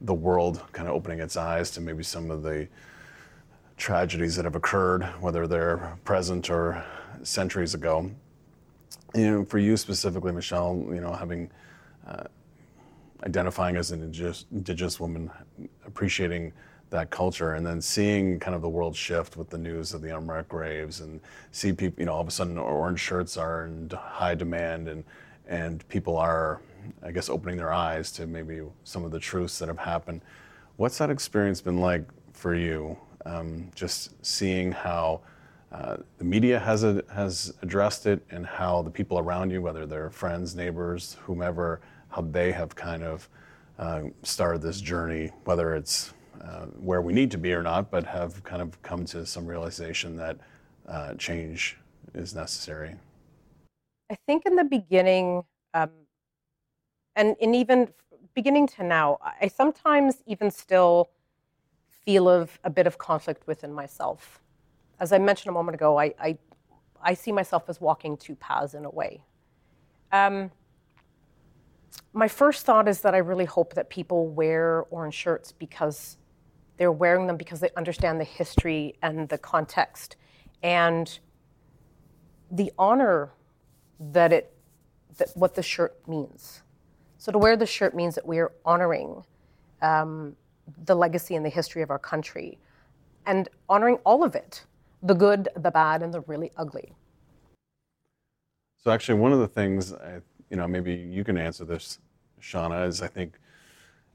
the 0.00 0.14
world 0.14 0.62
kind 0.72 0.88
of 0.88 0.94
opening 0.94 1.20
its 1.20 1.36
eyes 1.36 1.70
to 1.72 1.80
maybe 1.80 2.02
some 2.02 2.30
of 2.30 2.42
the 2.42 2.66
tragedies 3.80 4.36
that 4.36 4.44
have 4.44 4.54
occurred, 4.54 5.02
whether 5.20 5.46
they're 5.46 5.98
present 6.04 6.50
or 6.50 6.84
centuries 7.22 7.74
ago. 7.74 8.10
You 9.14 9.30
know, 9.30 9.44
for 9.44 9.58
you 9.58 9.76
specifically, 9.76 10.32
Michelle, 10.32 10.76
you 10.92 11.00
know, 11.00 11.12
having 11.12 11.50
uh, 12.06 12.24
identifying 13.24 13.76
as 13.76 13.90
an 13.90 14.02
indigenous, 14.02 14.46
indigenous 14.52 15.00
woman, 15.00 15.30
appreciating 15.86 16.52
that 16.90 17.10
culture, 17.10 17.54
and 17.54 17.66
then 17.66 17.80
seeing 17.80 18.38
kind 18.38 18.54
of 18.54 18.62
the 18.62 18.68
world 18.68 18.94
shift 18.94 19.36
with 19.36 19.48
the 19.48 19.58
news 19.58 19.94
of 19.94 20.02
the 20.02 20.14
unmarked 20.16 20.48
graves, 20.48 21.00
and 21.00 21.20
see 21.50 21.72
people, 21.72 22.00
you 22.00 22.06
know, 22.06 22.12
all 22.12 22.20
of 22.20 22.28
a 22.28 22.30
sudden 22.30 22.58
orange 22.58 23.00
shirts 23.00 23.36
are 23.36 23.64
in 23.66 23.90
high 23.90 24.34
demand, 24.34 24.88
and 24.88 25.04
and 25.48 25.88
people 25.88 26.16
are, 26.16 26.60
I 27.02 27.10
guess, 27.10 27.28
opening 27.28 27.56
their 27.56 27.72
eyes 27.72 28.12
to 28.12 28.26
maybe 28.26 28.60
some 28.84 29.04
of 29.04 29.10
the 29.10 29.18
truths 29.18 29.58
that 29.58 29.68
have 29.68 29.78
happened. 29.78 30.20
What's 30.76 30.98
that 30.98 31.10
experience 31.10 31.60
been 31.60 31.80
like 31.80 32.04
for 32.32 32.54
you? 32.54 32.96
Um, 33.26 33.70
just 33.74 34.24
seeing 34.24 34.72
how 34.72 35.20
uh, 35.72 35.98
the 36.18 36.24
media 36.24 36.58
has, 36.58 36.82
a, 36.82 37.02
has 37.12 37.54
addressed 37.62 38.06
it 38.06 38.24
and 38.30 38.44
how 38.44 38.82
the 38.82 38.90
people 38.90 39.18
around 39.18 39.50
you, 39.50 39.62
whether 39.62 39.86
they're 39.86 40.10
friends, 40.10 40.56
neighbors, 40.56 41.16
whomever, 41.22 41.80
how 42.08 42.22
they 42.22 42.50
have 42.50 42.74
kind 42.74 43.04
of 43.04 43.28
uh, 43.78 44.02
started 44.22 44.60
this 44.62 44.80
journey, 44.80 45.30
whether 45.44 45.74
it's 45.74 46.12
uh, 46.42 46.66
where 46.80 47.02
we 47.02 47.12
need 47.12 47.30
to 47.30 47.38
be 47.38 47.52
or 47.52 47.62
not, 47.62 47.90
but 47.90 48.04
have 48.04 48.42
kind 48.42 48.62
of 48.62 48.80
come 48.82 49.04
to 49.04 49.24
some 49.24 49.46
realization 49.46 50.16
that 50.16 50.36
uh, 50.88 51.14
change 51.14 51.78
is 52.14 52.34
necessary? 52.34 52.96
I 54.10 54.16
think 54.26 54.44
in 54.46 54.56
the 54.56 54.64
beginning, 54.64 55.44
um, 55.72 55.90
and, 57.14 57.36
and 57.40 57.54
even 57.54 57.88
beginning 58.34 58.66
to 58.66 58.82
now, 58.82 59.18
I 59.40 59.48
sometimes 59.48 60.22
even 60.26 60.50
still 60.50 61.10
feel 62.04 62.28
of 62.28 62.58
a 62.64 62.70
bit 62.70 62.86
of 62.86 62.98
conflict 62.98 63.46
within 63.46 63.72
myself. 63.72 64.40
As 64.98 65.12
I 65.12 65.18
mentioned 65.18 65.50
a 65.50 65.52
moment 65.52 65.74
ago, 65.74 65.98
I, 65.98 66.14
I, 66.20 66.38
I 67.02 67.14
see 67.14 67.32
myself 67.32 67.64
as 67.68 67.80
walking 67.80 68.16
two 68.16 68.34
paths 68.36 68.74
in 68.74 68.84
a 68.84 68.90
way. 68.90 69.22
Um, 70.12 70.50
my 72.12 72.28
first 72.28 72.66
thought 72.66 72.88
is 72.88 73.00
that 73.02 73.14
I 73.14 73.18
really 73.18 73.44
hope 73.44 73.74
that 73.74 73.90
people 73.90 74.28
wear 74.28 74.84
orange 74.90 75.14
shirts 75.14 75.52
because 75.52 76.16
they're 76.76 76.92
wearing 76.92 77.26
them 77.26 77.36
because 77.36 77.60
they 77.60 77.70
understand 77.76 78.20
the 78.20 78.24
history 78.24 78.96
and 79.02 79.28
the 79.28 79.38
context 79.38 80.16
and 80.62 81.18
the 82.50 82.72
honor 82.78 83.32
that 83.98 84.32
it 84.32 84.52
that 85.18 85.28
what 85.34 85.54
the 85.54 85.62
shirt 85.62 85.96
means. 86.08 86.62
So 87.18 87.30
to 87.32 87.38
wear 87.38 87.56
the 87.56 87.66
shirt 87.66 87.94
means 87.94 88.14
that 88.14 88.26
we 88.26 88.38
are 88.38 88.52
honoring 88.64 89.24
um, 89.82 90.36
the 90.84 90.94
legacy 90.94 91.34
and 91.34 91.44
the 91.44 91.50
history 91.50 91.82
of 91.82 91.90
our 91.90 91.98
country, 91.98 92.58
and 93.26 93.48
honoring 93.68 93.96
all 94.04 94.24
of 94.24 94.34
it, 94.34 94.64
the 95.02 95.14
good, 95.14 95.48
the 95.56 95.70
bad, 95.70 96.02
and 96.02 96.12
the 96.12 96.20
really 96.22 96.50
ugly. 96.56 96.92
So 98.82 98.90
actually, 98.90 99.18
one 99.18 99.32
of 99.32 99.38
the 99.38 99.48
things 99.48 99.92
I, 99.92 100.20
you 100.48 100.56
know, 100.56 100.66
maybe 100.66 100.94
you 100.94 101.22
can 101.24 101.36
answer 101.36 101.64
this, 101.64 101.98
Shauna, 102.40 102.86
is 102.88 103.02
I 103.02 103.08
think 103.08 103.34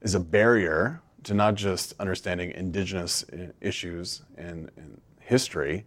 is 0.02 0.16
a 0.16 0.20
barrier 0.20 1.02
to 1.24 1.34
not 1.34 1.56
just 1.56 1.94
understanding 2.00 2.52
Indigenous 2.52 3.26
issues 3.62 4.22
and, 4.38 4.70
and 4.78 5.02
history, 5.20 5.86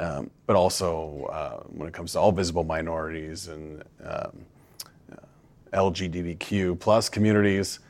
um, 0.00 0.30
but 0.46 0.56
also 0.56 1.28
uh, 1.32 1.62
when 1.68 1.88
it 1.88 1.94
comes 1.94 2.12
to 2.12 2.20
all 2.20 2.32
visible 2.32 2.64
minorities 2.64 3.48
and 3.48 3.82
um, 4.04 4.44
uh, 5.12 5.16
LGBTQ 5.72 6.78
plus 6.78 7.08
communities, 7.08 7.80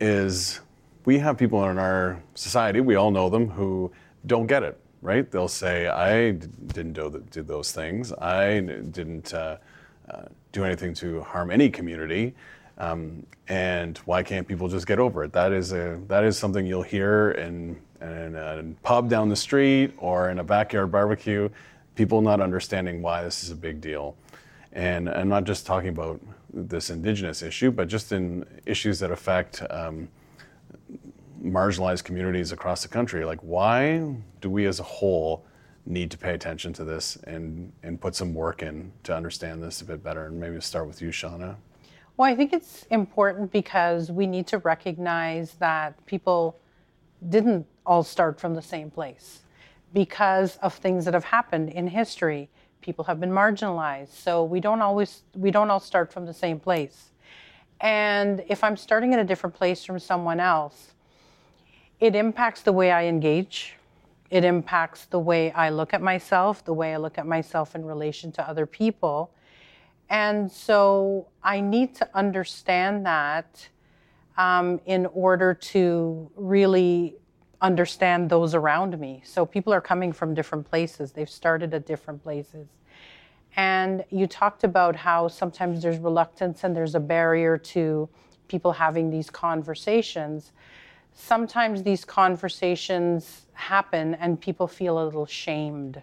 is 0.00 0.60
we 1.06 1.18
have 1.18 1.38
people 1.38 1.64
in 1.70 1.78
our 1.78 2.20
society, 2.34 2.80
we 2.80 2.96
all 2.96 3.10
know 3.10 3.30
them, 3.30 3.48
who 3.48 3.90
don't 4.26 4.48
get 4.48 4.62
it, 4.64 4.78
right? 5.00 5.30
They'll 5.30 5.48
say, 5.48 5.86
I 5.86 6.32
didn't 6.32 6.94
do, 6.94 7.24
do 7.30 7.42
those 7.42 7.72
things. 7.72 8.12
I 8.12 8.58
didn't 8.58 9.32
uh, 9.32 9.56
uh, 10.10 10.22
do 10.50 10.64
anything 10.64 10.92
to 10.94 11.22
harm 11.22 11.50
any 11.52 11.70
community. 11.70 12.34
Um, 12.76 13.24
and 13.48 13.96
why 13.98 14.24
can't 14.24 14.46
people 14.46 14.68
just 14.68 14.86
get 14.86 14.98
over 14.98 15.22
it? 15.24 15.32
That 15.32 15.52
is 15.52 15.72
a 15.72 15.98
that 16.08 16.24
is 16.24 16.36
something 16.36 16.66
you'll 16.66 16.82
hear 16.82 17.30
in, 17.30 17.80
in 18.02 18.34
a 18.34 18.64
pub 18.82 19.08
down 19.08 19.28
the 19.28 19.36
street 19.36 19.94
or 19.96 20.28
in 20.28 20.40
a 20.40 20.44
backyard 20.44 20.90
barbecue. 20.90 21.48
People 21.94 22.20
not 22.20 22.40
understanding 22.40 23.00
why 23.00 23.22
this 23.22 23.44
is 23.44 23.50
a 23.50 23.54
big 23.54 23.80
deal, 23.80 24.14
and 24.72 25.08
I'm 25.08 25.30
not 25.30 25.44
just 25.44 25.64
talking 25.64 25.88
about 25.88 26.20
this 26.52 26.90
indigenous 26.90 27.40
issue, 27.40 27.70
but 27.70 27.88
just 27.88 28.12
in 28.12 28.44
issues 28.66 28.98
that 28.98 29.10
affect 29.10 29.62
um, 29.70 30.08
marginalized 31.46 32.04
communities 32.04 32.52
across 32.52 32.82
the 32.82 32.88
country. 32.88 33.24
Like, 33.24 33.40
why 33.40 34.14
do 34.40 34.50
we 34.50 34.66
as 34.66 34.80
a 34.80 34.84
whole 34.84 35.44
need 35.84 36.10
to 36.10 36.18
pay 36.18 36.34
attention 36.34 36.72
to 36.74 36.84
this 36.84 37.16
and, 37.24 37.72
and 37.82 38.00
put 38.00 38.14
some 38.14 38.34
work 38.34 38.62
in 38.62 38.92
to 39.04 39.14
understand 39.14 39.62
this 39.62 39.80
a 39.80 39.84
bit 39.84 40.02
better? 40.02 40.26
And 40.26 40.40
maybe 40.40 40.60
start 40.60 40.86
with 40.86 41.00
you, 41.00 41.08
Shauna. 41.08 41.56
Well, 42.16 42.30
I 42.30 42.34
think 42.34 42.52
it's 42.52 42.84
important 42.84 43.52
because 43.52 44.10
we 44.10 44.26
need 44.26 44.46
to 44.48 44.58
recognize 44.58 45.54
that 45.54 46.04
people 46.06 46.58
didn't 47.28 47.66
all 47.84 48.02
start 48.02 48.40
from 48.40 48.54
the 48.54 48.62
same 48.62 48.90
place 48.90 49.42
because 49.92 50.56
of 50.58 50.74
things 50.74 51.04
that 51.04 51.14
have 51.14 51.24
happened 51.24 51.70
in 51.70 51.86
history. 51.86 52.48
People 52.80 53.04
have 53.04 53.20
been 53.20 53.30
marginalized, 53.30 54.12
so 54.12 54.44
we 54.44 54.60
don't 54.60 54.80
always 54.80 55.22
we 55.34 55.50
don't 55.50 55.70
all 55.70 55.80
start 55.80 56.12
from 56.12 56.24
the 56.24 56.32
same 56.32 56.58
place. 56.58 57.10
And 57.80 58.42
if 58.48 58.64
I'm 58.64 58.76
starting 58.76 59.12
at 59.12 59.20
a 59.20 59.24
different 59.24 59.54
place 59.54 59.84
from 59.84 59.98
someone 59.98 60.40
else, 60.40 60.94
it 62.00 62.14
impacts 62.14 62.62
the 62.62 62.72
way 62.72 62.90
I 62.90 63.06
engage. 63.06 63.74
It 64.30 64.44
impacts 64.44 65.06
the 65.06 65.18
way 65.18 65.52
I 65.52 65.70
look 65.70 65.94
at 65.94 66.02
myself, 66.02 66.64
the 66.64 66.72
way 66.72 66.94
I 66.94 66.96
look 66.96 67.18
at 67.18 67.26
myself 67.26 67.74
in 67.74 67.84
relation 67.84 68.32
to 68.32 68.48
other 68.48 68.66
people. 68.66 69.30
And 70.08 70.50
so 70.50 71.28
I 71.42 71.60
need 71.60 71.94
to 71.96 72.08
understand 72.14 73.06
that 73.06 73.68
um, 74.36 74.80
in 74.84 75.06
order 75.06 75.54
to 75.54 76.30
really 76.36 77.16
understand 77.62 78.28
those 78.28 78.54
around 78.54 78.98
me. 78.98 79.22
So 79.24 79.46
people 79.46 79.72
are 79.72 79.80
coming 79.80 80.12
from 80.12 80.34
different 80.34 80.68
places, 80.68 81.12
they've 81.12 81.30
started 81.30 81.72
at 81.72 81.86
different 81.86 82.22
places. 82.22 82.68
And 83.56 84.04
you 84.10 84.26
talked 84.26 84.64
about 84.64 84.94
how 84.94 85.28
sometimes 85.28 85.82
there's 85.82 85.98
reluctance 85.98 86.64
and 86.64 86.76
there's 86.76 86.94
a 86.94 87.00
barrier 87.00 87.56
to 87.56 88.08
people 88.48 88.72
having 88.72 89.10
these 89.10 89.30
conversations 89.30 90.52
sometimes 91.16 91.82
these 91.82 92.04
conversations 92.04 93.46
happen 93.54 94.14
and 94.16 94.40
people 94.40 94.68
feel 94.68 95.02
a 95.02 95.04
little 95.04 95.26
shamed 95.26 96.00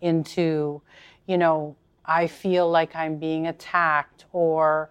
into, 0.00 0.82
you 1.26 1.38
know, 1.38 1.76
I 2.04 2.26
feel 2.26 2.68
like 2.68 2.94
I'm 2.94 3.16
being 3.16 3.46
attacked 3.46 4.26
or 4.32 4.90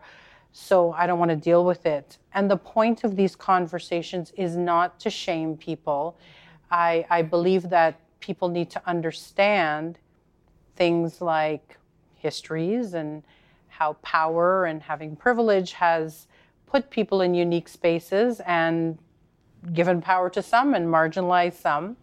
so 0.54 0.94
I 0.94 1.06
don't 1.06 1.20
want 1.20 1.30
to 1.30 1.36
deal 1.36 1.66
with 1.66 1.86
it. 1.86 2.18
And 2.34 2.50
the 2.50 2.58
point 2.58 3.04
of 3.04 3.16
these 3.16 3.36
conversations 3.36 4.32
is 4.38 4.56
not 4.56 5.00
to 5.02 5.10
shame 5.10 5.58
people. 5.58 6.18
I, 6.72 7.06
I 7.10 7.22
believe 7.22 7.70
that 7.70 8.00
people 8.22 8.48
need 8.48 8.70
to 8.72 8.82
understand 8.88 10.00
things 10.76 11.22
like 11.22 11.78
histories 12.16 12.94
and 12.94 13.24
how 13.68 13.94
power 14.02 14.66
and 14.66 14.82
having 14.82 15.16
privilege 15.16 15.74
has 15.74 16.28
put 16.66 16.90
people 16.90 17.22
in 17.22 17.34
unique 17.34 17.68
spaces 17.68 18.40
and 18.48 18.98
given 19.72 20.02
power 20.02 20.30
to 20.32 20.42
some 20.42 20.74
and 20.74 20.88
marginalized 20.88 21.62
some. 21.62 21.98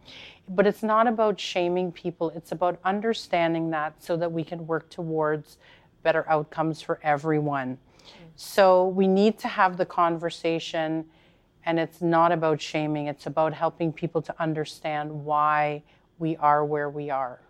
But 0.49 0.67
it's 0.67 0.83
not 0.83 1.07
about 1.07 1.38
shaming 1.38 1.93
people, 1.93 2.31
it's 2.31 2.52
about 2.52 2.81
understanding 2.85 3.71
that 3.71 4.02
so 4.02 4.17
that 4.17 4.33
we 4.33 4.43
can 4.43 4.67
work 4.67 4.88
towards 4.90 5.59
better 6.02 6.29
outcomes 6.29 6.81
for 6.81 6.99
everyone. 7.02 7.79
So 8.37 8.88
we 8.88 9.07
need 9.07 9.38
to 9.40 9.49
have 9.49 9.76
the 9.76 9.87
conversation, 9.87 11.05
and 11.67 11.79
it's 11.79 12.00
not 12.00 12.33
about 12.33 12.61
shaming, 12.61 13.07
it's 13.07 13.26
about 13.26 13.52
helping 13.52 13.93
people 13.93 14.23
to 14.23 14.35
understand 14.40 15.12
why 15.12 15.83
we 16.19 16.37
are 16.38 16.64
where 16.64 16.88
we 16.88 17.11
are. 17.11 17.40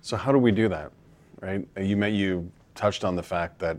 So, 0.00 0.16
how 0.16 0.32
do 0.32 0.38
we 0.38 0.52
do 0.52 0.68
that? 0.68 0.90
Right? 1.40 1.66
You, 1.80 1.96
may, 1.96 2.10
you 2.10 2.50
touched 2.74 3.04
on 3.04 3.16
the 3.16 3.22
fact 3.22 3.58
that 3.60 3.78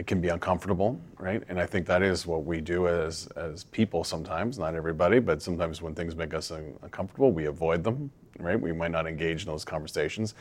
it 0.00 0.06
can 0.06 0.18
be 0.18 0.28
uncomfortable, 0.28 0.98
right? 1.18 1.42
And 1.50 1.60
I 1.60 1.66
think 1.66 1.86
that 1.88 2.02
is 2.02 2.26
what 2.26 2.46
we 2.46 2.62
do 2.62 2.88
as 2.88 3.26
as 3.36 3.64
people 3.64 4.02
sometimes, 4.02 4.58
not 4.58 4.74
everybody, 4.74 5.18
but 5.18 5.42
sometimes 5.42 5.82
when 5.82 5.94
things 5.94 6.16
make 6.16 6.32
us 6.32 6.50
uncomfortable, 6.50 7.32
we 7.32 7.44
avoid 7.44 7.84
them, 7.84 8.10
right? 8.38 8.58
We 8.58 8.72
might 8.72 8.92
not 8.92 9.06
engage 9.06 9.42
in 9.42 9.48
those 9.48 9.62
conversations. 9.62 10.34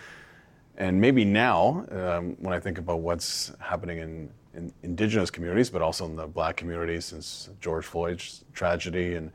And 0.77 1.01
maybe 1.01 1.25
now, 1.25 1.85
um, 1.91 2.37
when 2.39 2.53
I 2.53 2.59
think 2.61 2.77
about 2.77 3.01
what's 3.01 3.51
happening 3.59 3.97
in, 3.97 4.29
in, 4.53 4.73
indigenous 4.83 5.29
communities, 5.29 5.69
but 5.69 5.81
also 5.81 6.05
in 6.05 6.15
the 6.15 6.25
black 6.25 6.55
community 6.55 7.01
since 7.01 7.49
George 7.59 7.83
Floyd's 7.83 8.45
tragedy, 8.53 9.15
and 9.15 9.29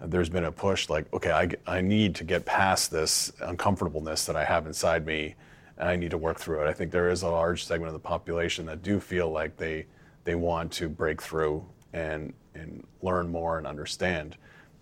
there's 0.00 0.28
been 0.28 0.44
a 0.44 0.52
push 0.52 0.88
like, 0.88 1.12
okay, 1.12 1.32
I, 1.32 1.48
I 1.66 1.80
need 1.80 2.14
to 2.14 2.22
get 2.22 2.44
past 2.44 2.92
this 2.92 3.32
uncomfortableness 3.40 4.24
that 4.26 4.36
I 4.36 4.44
have 4.44 4.68
inside 4.68 5.04
me 5.04 5.34
I 5.78 5.96
need 5.96 6.10
to 6.12 6.18
work 6.18 6.38
through 6.38 6.62
it. 6.62 6.68
I 6.68 6.72
think 6.72 6.92
there 6.92 7.10
is 7.10 7.22
a 7.22 7.28
large 7.28 7.64
segment 7.64 7.88
of 7.88 7.94
the 7.94 8.06
population 8.08 8.66
that 8.66 8.82
do 8.82 9.00
feel 9.00 9.30
like 9.30 9.56
they 9.56 9.86
they 10.24 10.34
want 10.34 10.72
to 10.72 10.88
break 10.88 11.20
through 11.20 11.64
and 11.92 12.32
and 12.54 12.86
learn 13.02 13.28
more 13.28 13.58
and 13.58 13.66
understand. 13.66 14.36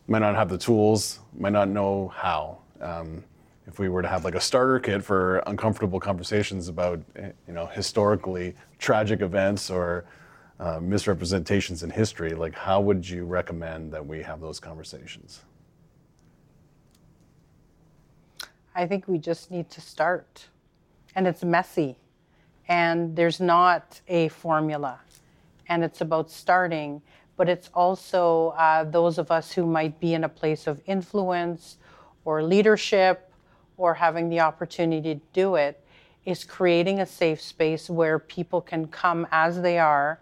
Might 0.07 0.21
not 0.21 0.35
have 0.35 0.49
the 0.49 0.59
tools, 0.59 1.21
might 1.39 1.53
not 1.53 1.69
know 1.69 2.09
how. 2.09 2.59
Um, 2.81 3.25
if 3.67 3.79
we 3.79 3.89
were 3.89 4.03
to 4.03 4.09
have 4.09 4.25
like 4.25 4.35
a 4.35 4.41
starter 4.41 4.81
kit 4.81 5.03
for 5.03 5.39
uncomfortable 5.47 6.01
conversations 6.01 6.69
about 6.69 7.01
you 7.17 7.55
know 7.55 7.67
historically 7.67 8.55
tragic 8.79 9.23
events 9.23 9.71
or 9.71 10.05
uh, 10.61 10.79
misrepresentations 10.81 11.83
in 11.83 11.91
history, 11.91 12.35
like 12.35 12.55
how 12.55 12.81
would 12.81 13.09
you 13.09 13.25
recommend 13.25 13.93
that 13.93 14.05
we 14.05 14.21
have 14.23 14.41
those 14.41 14.61
conversations? 14.61 15.43
I 18.75 18.87
think 18.87 19.07
we 19.07 19.19
just 19.19 19.51
need 19.51 19.71
to 19.71 19.81
start 19.81 20.49
and 21.15 21.27
it's 21.27 21.43
messy 21.43 21.97
and 22.69 23.15
there's 23.17 23.41
not 23.41 24.01
a 24.09 24.29
formula 24.29 25.01
and 25.69 25.85
it's 25.85 26.01
about 26.01 26.31
starting 26.31 27.03
but 27.37 27.49
it's 27.49 27.71
also 27.75 28.49
uh, 28.51 28.85
those 28.85 29.19
of 29.19 29.31
us 29.31 29.53
who 29.53 29.67
might 29.67 29.99
be 29.99 30.15
in 30.15 30.25
a 30.25 30.29
place 30.29 30.67
of 30.67 30.81
influence 30.87 31.79
or 32.25 32.43
leadership 32.43 33.33
or 33.77 33.95
having 33.95 34.29
the 34.29 34.41
opportunity 34.41 35.15
to 35.15 35.21
do 35.33 35.57
it 35.57 35.83
is 36.25 36.45
creating 36.45 37.01
a 37.01 37.07
safe 37.07 37.41
space 37.41 37.91
where 37.91 38.19
people 38.19 38.61
can 38.61 38.87
come 38.87 39.27
as 39.33 39.61
they 39.61 39.79
are 39.79 40.21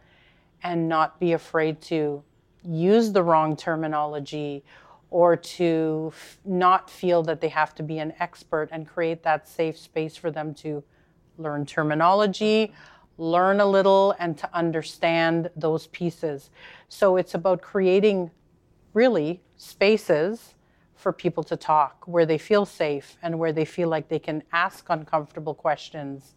and 0.62 0.88
not 0.88 1.18
be 1.20 1.32
afraid 1.32 1.80
to 1.80 2.22
use 2.64 3.12
the 3.12 3.22
wrong 3.22 3.56
terminology 3.56 4.62
or 5.10 5.36
to 5.36 6.12
f- 6.14 6.38
not 6.44 6.88
feel 6.88 7.22
that 7.24 7.40
they 7.40 7.48
have 7.48 7.74
to 7.74 7.82
be 7.82 7.98
an 7.98 8.12
expert 8.20 8.68
and 8.70 8.88
create 8.88 9.22
that 9.22 9.48
safe 9.48 9.76
space 9.76 10.16
for 10.16 10.30
them 10.30 10.54
to 10.54 10.82
learn 11.36 11.66
terminology, 11.66 12.72
learn 13.18 13.60
a 13.60 13.66
little, 13.66 14.14
and 14.18 14.38
to 14.38 14.48
understand 14.54 15.50
those 15.56 15.88
pieces. 15.88 16.50
So 16.88 17.16
it's 17.16 17.34
about 17.34 17.60
creating 17.60 18.30
really 18.94 19.40
spaces 19.56 20.54
for 20.94 21.12
people 21.12 21.42
to 21.42 21.56
talk 21.56 22.02
where 22.06 22.26
they 22.26 22.38
feel 22.38 22.66
safe 22.66 23.16
and 23.22 23.38
where 23.38 23.52
they 23.52 23.64
feel 23.64 23.88
like 23.88 24.08
they 24.08 24.18
can 24.18 24.42
ask 24.52 24.86
uncomfortable 24.90 25.54
questions 25.54 26.34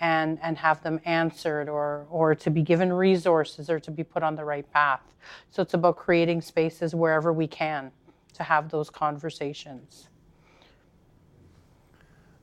and, 0.00 0.38
and 0.42 0.58
have 0.58 0.82
them 0.82 1.00
answered 1.04 1.68
or, 1.68 2.06
or 2.10 2.34
to 2.34 2.50
be 2.50 2.62
given 2.62 2.92
resources 2.92 3.70
or 3.70 3.78
to 3.78 3.90
be 3.90 4.02
put 4.02 4.22
on 4.22 4.34
the 4.34 4.44
right 4.44 4.70
path. 4.72 5.02
So 5.50 5.62
it's 5.62 5.74
about 5.74 5.96
creating 5.96 6.40
spaces 6.40 6.94
wherever 6.94 7.32
we 7.32 7.46
can 7.46 7.92
to 8.40 8.44
have 8.44 8.70
those 8.70 8.88
conversations. 8.88 10.08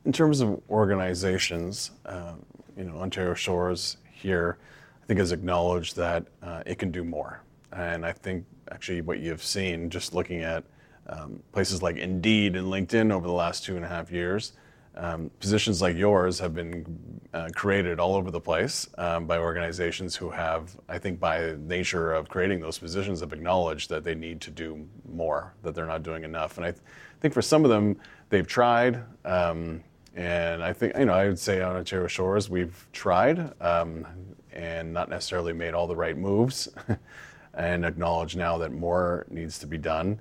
In 0.05 0.11
terms 0.13 0.41
of 0.41 0.61
organizations, 0.69 1.91
um, 2.05 2.45
you 2.77 2.83
know, 2.83 2.97
Ontario 2.97 3.33
Shores 3.33 3.97
here, 4.11 4.59
I 5.03 5.05
think 5.07 5.19
has 5.19 5.31
acknowledged 5.31 5.95
that 5.95 6.27
uh, 6.43 6.61
it 6.67 6.77
can 6.77 6.91
do 6.91 7.03
more. 7.03 7.41
And 7.71 8.05
I 8.05 8.11
think 8.11 8.45
actually 8.71 9.01
what 9.01 9.19
you've 9.19 9.43
seen, 9.43 9.89
just 9.89 10.13
looking 10.13 10.43
at 10.43 10.63
um, 11.07 11.41
places 11.51 11.81
like 11.81 11.97
Indeed 11.97 12.55
and 12.55 12.67
LinkedIn 12.67 13.11
over 13.11 13.25
the 13.25 13.33
last 13.33 13.65
two 13.65 13.75
and 13.75 13.83
a 13.83 13.87
half 13.87 14.11
years, 14.11 14.53
um, 14.97 15.29
positions 15.39 15.81
like 15.81 15.95
yours 15.95 16.39
have 16.39 16.55
been 16.55 17.21
uh, 17.33 17.49
created 17.53 17.99
all 17.99 18.15
over 18.15 18.31
the 18.31 18.39
place 18.39 18.87
um, 18.97 19.27
by 19.27 19.37
organizations 19.37 20.15
who 20.15 20.29
have, 20.29 20.75
I 20.89 20.97
think, 20.97 21.19
by 21.19 21.55
nature 21.59 22.13
of 22.13 22.29
creating 22.29 22.59
those 22.59 22.79
positions, 22.79 23.19
have 23.19 23.31
acknowledged 23.31 23.89
that 23.89 24.03
they 24.03 24.15
need 24.15 24.41
to 24.41 24.51
do 24.51 24.87
more, 25.07 25.53
that 25.61 25.75
they're 25.75 25.85
not 25.85 26.01
doing 26.01 26.23
enough. 26.23 26.57
And 26.57 26.65
I 26.65 26.71
th- 26.71 26.81
think 27.21 27.33
for 27.33 27.43
some 27.43 27.63
of 27.63 27.69
them, 27.69 27.97
they've 28.29 28.47
tried. 28.47 29.03
Um, 29.23 29.83
and 30.15 30.63
I 30.63 30.73
think, 30.73 30.97
you 30.97 31.05
know, 31.05 31.13
I 31.13 31.27
would 31.27 31.37
say 31.37 31.61
on 31.61 31.75
Ontario 31.75 32.07
Shores, 32.07 32.49
we've 32.49 32.87
tried 32.91 33.53
um, 33.61 34.05
and 34.51 34.91
not 34.91 35.09
necessarily 35.09 35.53
made 35.53 35.75
all 35.75 35.85
the 35.85 35.95
right 35.95 36.17
moves 36.17 36.69
and 37.53 37.85
acknowledge 37.85 38.35
now 38.35 38.57
that 38.57 38.71
more 38.71 39.27
needs 39.29 39.59
to 39.59 39.67
be 39.67 39.77
done. 39.77 40.19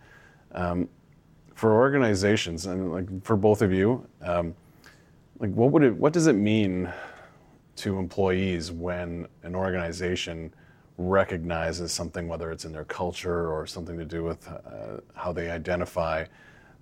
Um, 0.53 0.89
for 1.55 1.73
organizations, 1.73 2.67
and 2.67 2.93
like 2.93 3.25
for 3.25 3.35
both 3.35 3.63
of 3.63 3.73
you, 3.73 4.07
um, 4.21 4.55
like 5.39 5.51
what 5.53 5.71
would 5.73 5.83
it 5.83 5.95
what 5.97 6.13
does 6.13 6.27
it 6.27 6.35
mean 6.35 6.93
to 7.77 7.99
employees 7.99 8.73
when 8.73 9.27
an 9.43 9.55
organization 9.55 10.53
recognizes 10.99 11.93
something 11.93 12.27
whether 12.27 12.51
it's 12.51 12.65
in 12.65 12.73
their 12.73 12.85
culture 12.85 13.51
or 13.53 13.67
something 13.67 13.99
to 13.99 14.05
do 14.05 14.25
with 14.25 14.49
uh, 14.49 14.99
how 15.15 15.33
they 15.33 15.51
identify 15.51 16.25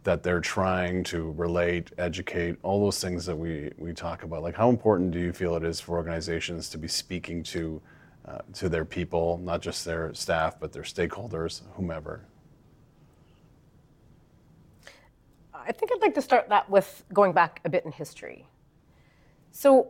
that 0.05 0.23
they're 0.23 0.41
trying 0.41 1.03
to 1.03 1.33
relate 1.33 1.91
educate 1.99 2.57
all 2.63 2.85
those 2.85 3.01
things 3.01 3.25
that 3.25 3.35
we, 3.35 3.73
we 3.79 3.93
talk 3.93 4.23
about? 4.23 4.43
Like 4.43 4.55
how 4.55 4.69
important 4.69 5.11
do 5.11 5.19
you 5.19 5.33
feel 5.33 5.57
it 5.57 5.65
is 5.65 5.81
for 5.81 5.97
organizations 5.97 6.69
to 6.71 6.79
be 6.79 6.89
speaking 6.89 7.43
to 7.45 7.81
uh, 8.27 8.39
to 8.55 8.69
their 8.69 8.85
people 8.85 9.39
not 9.43 9.61
just 9.61 9.85
their 9.85 10.15
staff 10.15 10.59
but 10.59 10.73
their 10.73 10.83
stakeholders 10.83 11.63
whomever 11.75 12.25
I 15.67 15.73
think 15.73 15.91
I'd 15.93 16.03
like 16.03 16.15
to 16.15 16.23
start 16.23 16.49
that 16.49 16.69
with 16.69 17.05
going 17.13 17.33
back 17.33 17.61
a 17.65 17.69
bit 17.69 17.85
in 17.85 17.93
history. 17.93 18.47
So 19.51 19.89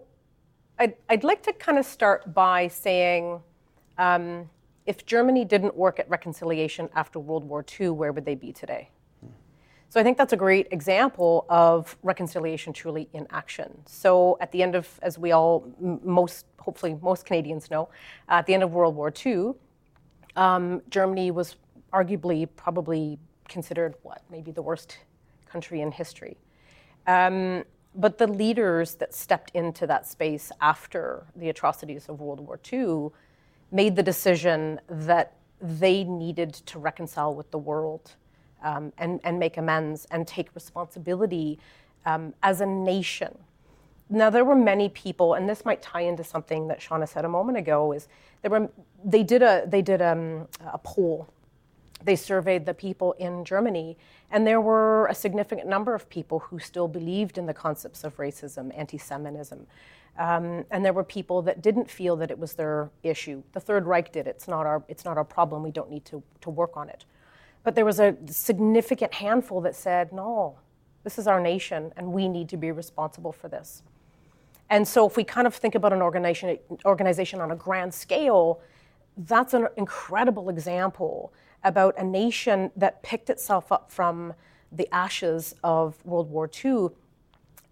I'd, 0.79 0.95
I'd 1.09 1.25
like 1.25 1.43
to 1.45 1.53
kind 1.53 1.79
of 1.79 1.87
start 1.87 2.35
by 2.35 2.69
saying 2.69 3.41
um, 3.99 4.49
if 4.87 5.07
Germany 5.07 5.45
didn't 5.45 5.77
work 5.77 5.99
at 5.99 6.09
reconciliation 6.09 6.89
after 6.95 7.19
World 7.19 7.45
War 7.45 7.65
II, 7.81 7.91
where 7.91 8.13
would 8.13 8.25
they 8.25 8.35
be 8.35 8.53
today? 8.53 8.91
So 9.89 10.01
I 10.01 10.03
think 10.03 10.19
that's 10.19 10.33
a 10.33 10.37
great 10.37 10.67
example 10.73 11.47
of 11.49 11.97
reconciliation 12.03 12.73
truly 12.73 13.09
in 13.13 13.29
action. 13.31 13.81
So 13.87 14.37
at 14.41 14.51
the 14.51 14.61
end 14.61 14.75
of, 14.75 14.89
as 15.03 15.19
we 15.19 15.31
all, 15.31 15.73
most, 15.79 16.47
hopefully 16.59 16.99
most 17.01 17.25
Canadians 17.25 17.71
know, 17.71 17.89
at 18.29 18.45
the 18.47 18.55
end 18.55 18.65
of 18.65 18.73
World 18.73 18.97
War 18.97 19.13
II, 19.25 19.53
um, 20.35 20.83
Germany 20.91 21.31
was 21.31 21.57
arguably 21.93 22.49
probably 22.57 23.21
considered 23.49 23.95
what, 24.03 24.23
maybe 24.31 24.51
the 24.51 24.63
worst 24.63 24.99
country 25.55 25.81
in 25.81 25.93
history. 25.93 26.37
Um, 27.07 27.65
but 27.95 28.19
the 28.19 28.27
leaders 28.27 28.97
that 28.97 29.15
stepped 29.15 29.53
into 29.55 29.87
that 29.87 30.05
space 30.05 30.51
after 30.61 31.27
the 31.37 31.49
atrocities 31.49 32.09
of 32.09 32.21
World 32.21 32.41
War 32.41 32.59
II 32.73 33.11
made 33.71 33.95
the 33.95 34.03
decision 34.03 34.81
that 34.89 35.37
they 35.61 36.03
needed 36.03 36.53
to 36.71 36.81
reconcile 36.81 37.33
with 37.35 37.49
the 37.53 37.59
world 37.71 38.17
um, 38.65 38.93
and, 38.99 39.21
and 39.23 39.39
make 39.39 39.57
amends 39.57 40.07
and 40.11 40.27
take 40.27 40.49
responsibility 40.57 41.61
um, 42.05 42.35
as 42.43 42.61
a 42.61 42.67
nation. 42.67 43.33
Now 44.11 44.31
there 44.31 44.45
were 44.45 44.57
many 44.57 44.89
people, 44.89 45.35
and 45.35 45.49
this 45.49 45.65
might 45.65 45.81
tie 45.81 46.03
into 46.11 46.25
something 46.25 46.67
that 46.67 46.81
Shauna 46.81 47.09
said 47.09 47.25
a 47.25 47.29
moment 47.29 47.59
ago. 47.59 47.93
Is 47.93 48.09
there 48.43 48.51
were 48.51 48.69
they 49.05 49.23
did 49.23 49.43
a 49.43 49.65
they 49.67 49.83
did 49.83 50.03
um, 50.03 50.49
a 50.61 50.79
poll 50.79 51.29
they 52.05 52.17
surveyed 52.17 52.67
the 52.67 52.75
people 52.75 53.13
in 53.15 53.45
Germany, 53.45 53.97
and 54.35 54.45
there 54.45 54.61
were 54.61 55.07
a 55.07 55.15
significant 55.15 55.69
number 55.69 55.95
of 55.95 56.11
people 56.11 56.41
who 56.41 56.59
still 56.59 56.89
believed 56.89 57.39
in 57.39 57.47
the 57.47 57.55
concepts 57.55 58.03
of 58.03 58.17
racism, 58.17 58.77
anti 58.77 58.99
Semitism. 58.99 59.65
Um, 60.19 60.65
and 60.73 60.85
there 60.85 60.93
were 60.93 61.05
people 61.05 61.41
that 61.43 61.63
didn't 61.63 61.89
feel 61.89 62.17
that 62.17 62.33
it 62.33 62.39
was 62.39 62.55
their 62.55 62.91
issue. 63.05 63.45
The 63.53 63.61
Third 63.61 63.87
Reich 63.87 64.11
did. 64.11 64.27
It's 64.27 64.49
not 64.49 64.67
our, 64.67 64.83
it's 64.89 65.05
not 65.05 65.17
our 65.17 65.25
problem. 65.25 65.63
We 65.63 65.71
don't 65.71 65.89
need 65.89 66.05
to, 66.07 66.21
to 66.41 66.51
work 66.51 66.77
on 66.77 66.89
it. 66.89 67.05
But 67.63 67.77
there 67.77 67.85
was 67.85 68.01
a 68.01 68.17
significant 68.27 69.15
handful 69.15 69.61
that 69.61 69.77
said, 69.77 70.13
no, 70.13 70.59
this 71.05 71.17
is 71.17 71.29
our 71.29 71.41
nation, 71.41 71.93
and 71.97 72.13
we 72.13 72.27
need 72.27 72.49
to 72.49 72.57
be 72.57 72.73
responsible 72.73 73.31
for 73.31 73.47
this. 73.47 73.85
And 74.69 74.87
so, 74.87 75.07
if 75.07 75.17
we 75.17 75.23
kind 75.23 75.47
of 75.47 75.55
think 75.55 75.77
about 75.77 75.93
an 75.93 76.03
organization, 76.03 76.59
organization 76.85 77.41
on 77.41 77.53
a 77.53 77.57
grand 77.57 77.95
scale, 77.95 78.61
that's 79.17 79.55
an 79.55 79.69
incredible 79.77 80.49
example 80.49 81.33
about 81.65 81.99
a 81.99 82.05
nation 82.05 82.71
that 82.77 83.03
picked 83.03 83.31
itself 83.31 83.73
up 83.73 83.91
from 83.91 84.35
the 84.71 84.93
ashes 84.95 85.55
of 85.65 86.05
World 86.05 86.31
War 86.31 86.51
II 86.65 86.89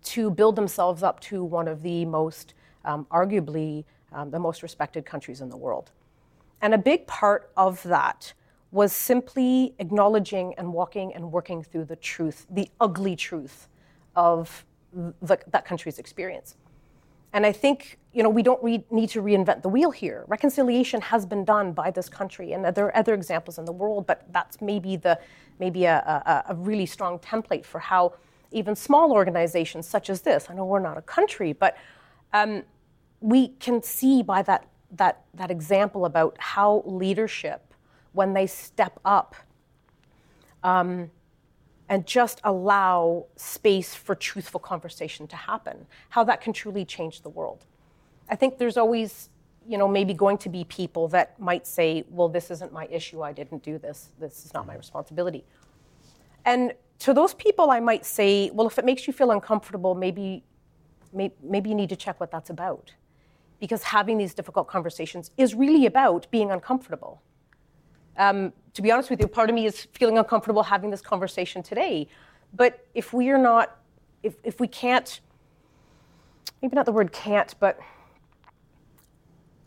to 0.04 0.30
build 0.30 0.56
themselves 0.56 1.02
up 1.02 1.20
to 1.20 1.44
one 1.44 1.68
of 1.68 1.82
the 1.82 2.04
most, 2.04 2.54
um, 2.84 3.06
arguably, 3.10 3.84
um, 4.12 4.30
the 4.30 4.38
most 4.38 4.62
respected 4.62 5.04
countries 5.04 5.40
in 5.40 5.48
the 5.48 5.56
world. 5.56 5.90
And 6.60 6.74
a 6.74 6.78
big 6.78 7.06
part 7.06 7.50
of 7.56 7.82
that 7.84 8.32
was 8.70 8.92
simply 8.92 9.74
acknowledging 9.78 10.54
and 10.56 10.72
walking 10.72 11.14
and 11.14 11.30
working 11.30 11.62
through 11.62 11.84
the 11.84 11.96
truth, 11.96 12.46
the 12.50 12.68
ugly 12.80 13.14
truth 13.14 13.68
of 14.16 14.64
the, 14.92 15.38
that 15.48 15.64
country's 15.64 15.98
experience. 15.98 16.56
And 17.32 17.46
I 17.46 17.52
think 17.52 17.98
you 18.12 18.22
know, 18.22 18.28
we 18.28 18.42
don't 18.42 18.62
re- 18.62 18.84
need 18.90 19.08
to 19.10 19.22
reinvent 19.22 19.62
the 19.62 19.68
wheel 19.68 19.90
here. 19.90 20.24
Reconciliation 20.28 21.00
has 21.00 21.24
been 21.24 21.44
done 21.44 21.72
by 21.72 21.90
this 21.90 22.08
country, 22.08 22.52
and 22.52 22.64
there 22.64 22.86
are 22.86 22.96
other 22.96 23.14
examples 23.14 23.58
in 23.58 23.64
the 23.64 23.72
world, 23.72 24.06
but 24.06 24.26
that's 24.32 24.60
maybe 24.60 24.96
the 24.96 25.18
maybe 25.58 25.84
a, 25.84 25.96
a, 26.46 26.52
a 26.52 26.54
really 26.54 26.86
strong 26.86 27.18
template 27.18 27.64
for 27.64 27.78
how 27.78 28.14
even 28.50 28.76
small 28.76 29.12
organizations 29.12 29.88
such 29.88 30.10
as 30.10 30.22
this. 30.22 30.48
I 30.50 30.54
know 30.54 30.66
we're 30.66 30.78
not 30.78 30.98
a 30.98 31.02
country, 31.02 31.52
but 31.52 31.76
um, 32.32 32.64
we 33.20 33.48
can 33.48 33.82
see 33.82 34.22
by 34.22 34.42
that 34.42 34.66
that 34.90 35.24
that 35.32 35.50
example 35.50 36.04
about 36.04 36.36
how 36.38 36.82
leadership, 36.84 37.72
when 38.12 38.34
they 38.34 38.46
step 38.46 39.00
up. 39.04 39.34
Um, 40.62 41.10
and 41.88 42.06
just 42.06 42.40
allow 42.44 43.26
space 43.36 43.94
for 43.94 44.14
truthful 44.14 44.60
conversation 44.60 45.26
to 45.26 45.36
happen, 45.36 45.86
how 46.10 46.24
that 46.24 46.40
can 46.40 46.52
truly 46.52 46.84
change 46.84 47.22
the 47.22 47.28
world. 47.28 47.64
I 48.30 48.36
think 48.36 48.58
there's 48.58 48.76
always, 48.76 49.28
you 49.68 49.76
know, 49.76 49.88
maybe 49.88 50.14
going 50.14 50.38
to 50.38 50.48
be 50.48 50.64
people 50.64 51.08
that 51.08 51.38
might 51.38 51.66
say, 51.66 52.04
well, 52.08 52.28
this 52.28 52.50
isn't 52.50 52.72
my 52.72 52.86
issue. 52.86 53.22
I 53.22 53.32
didn't 53.32 53.62
do 53.62 53.78
this. 53.78 54.08
This 54.18 54.44
is 54.44 54.54
not 54.54 54.66
my 54.66 54.74
responsibility. 54.74 55.44
And 56.44 56.72
to 57.00 57.12
those 57.12 57.34
people, 57.34 57.70
I 57.70 57.80
might 57.80 58.06
say, 58.06 58.50
well, 58.52 58.66
if 58.66 58.78
it 58.78 58.84
makes 58.84 59.06
you 59.06 59.12
feel 59.12 59.30
uncomfortable, 59.30 59.94
maybe, 59.94 60.44
maybe 61.12 61.68
you 61.68 61.74
need 61.74 61.88
to 61.88 61.96
check 61.96 62.18
what 62.20 62.30
that's 62.30 62.50
about. 62.50 62.92
Because 63.60 63.82
having 63.82 64.18
these 64.18 64.34
difficult 64.34 64.66
conversations 64.66 65.30
is 65.36 65.54
really 65.54 65.86
about 65.86 66.26
being 66.30 66.50
uncomfortable. 66.50 67.20
Um, 68.16 68.52
to 68.74 68.82
be 68.82 68.90
honest 68.90 69.10
with 69.10 69.20
you, 69.20 69.26
part 69.26 69.48
of 69.48 69.54
me 69.54 69.66
is 69.66 69.86
feeling 69.92 70.18
uncomfortable 70.18 70.62
having 70.62 70.90
this 70.90 71.00
conversation 71.00 71.62
today. 71.62 72.08
But 72.54 72.86
if 72.94 73.12
we 73.12 73.30
are 73.30 73.38
not, 73.38 73.78
if, 74.22 74.34
if 74.44 74.60
we 74.60 74.68
can't, 74.68 75.20
maybe 76.60 76.74
not 76.74 76.86
the 76.86 76.92
word 76.92 77.12
can't, 77.12 77.54
but 77.60 77.78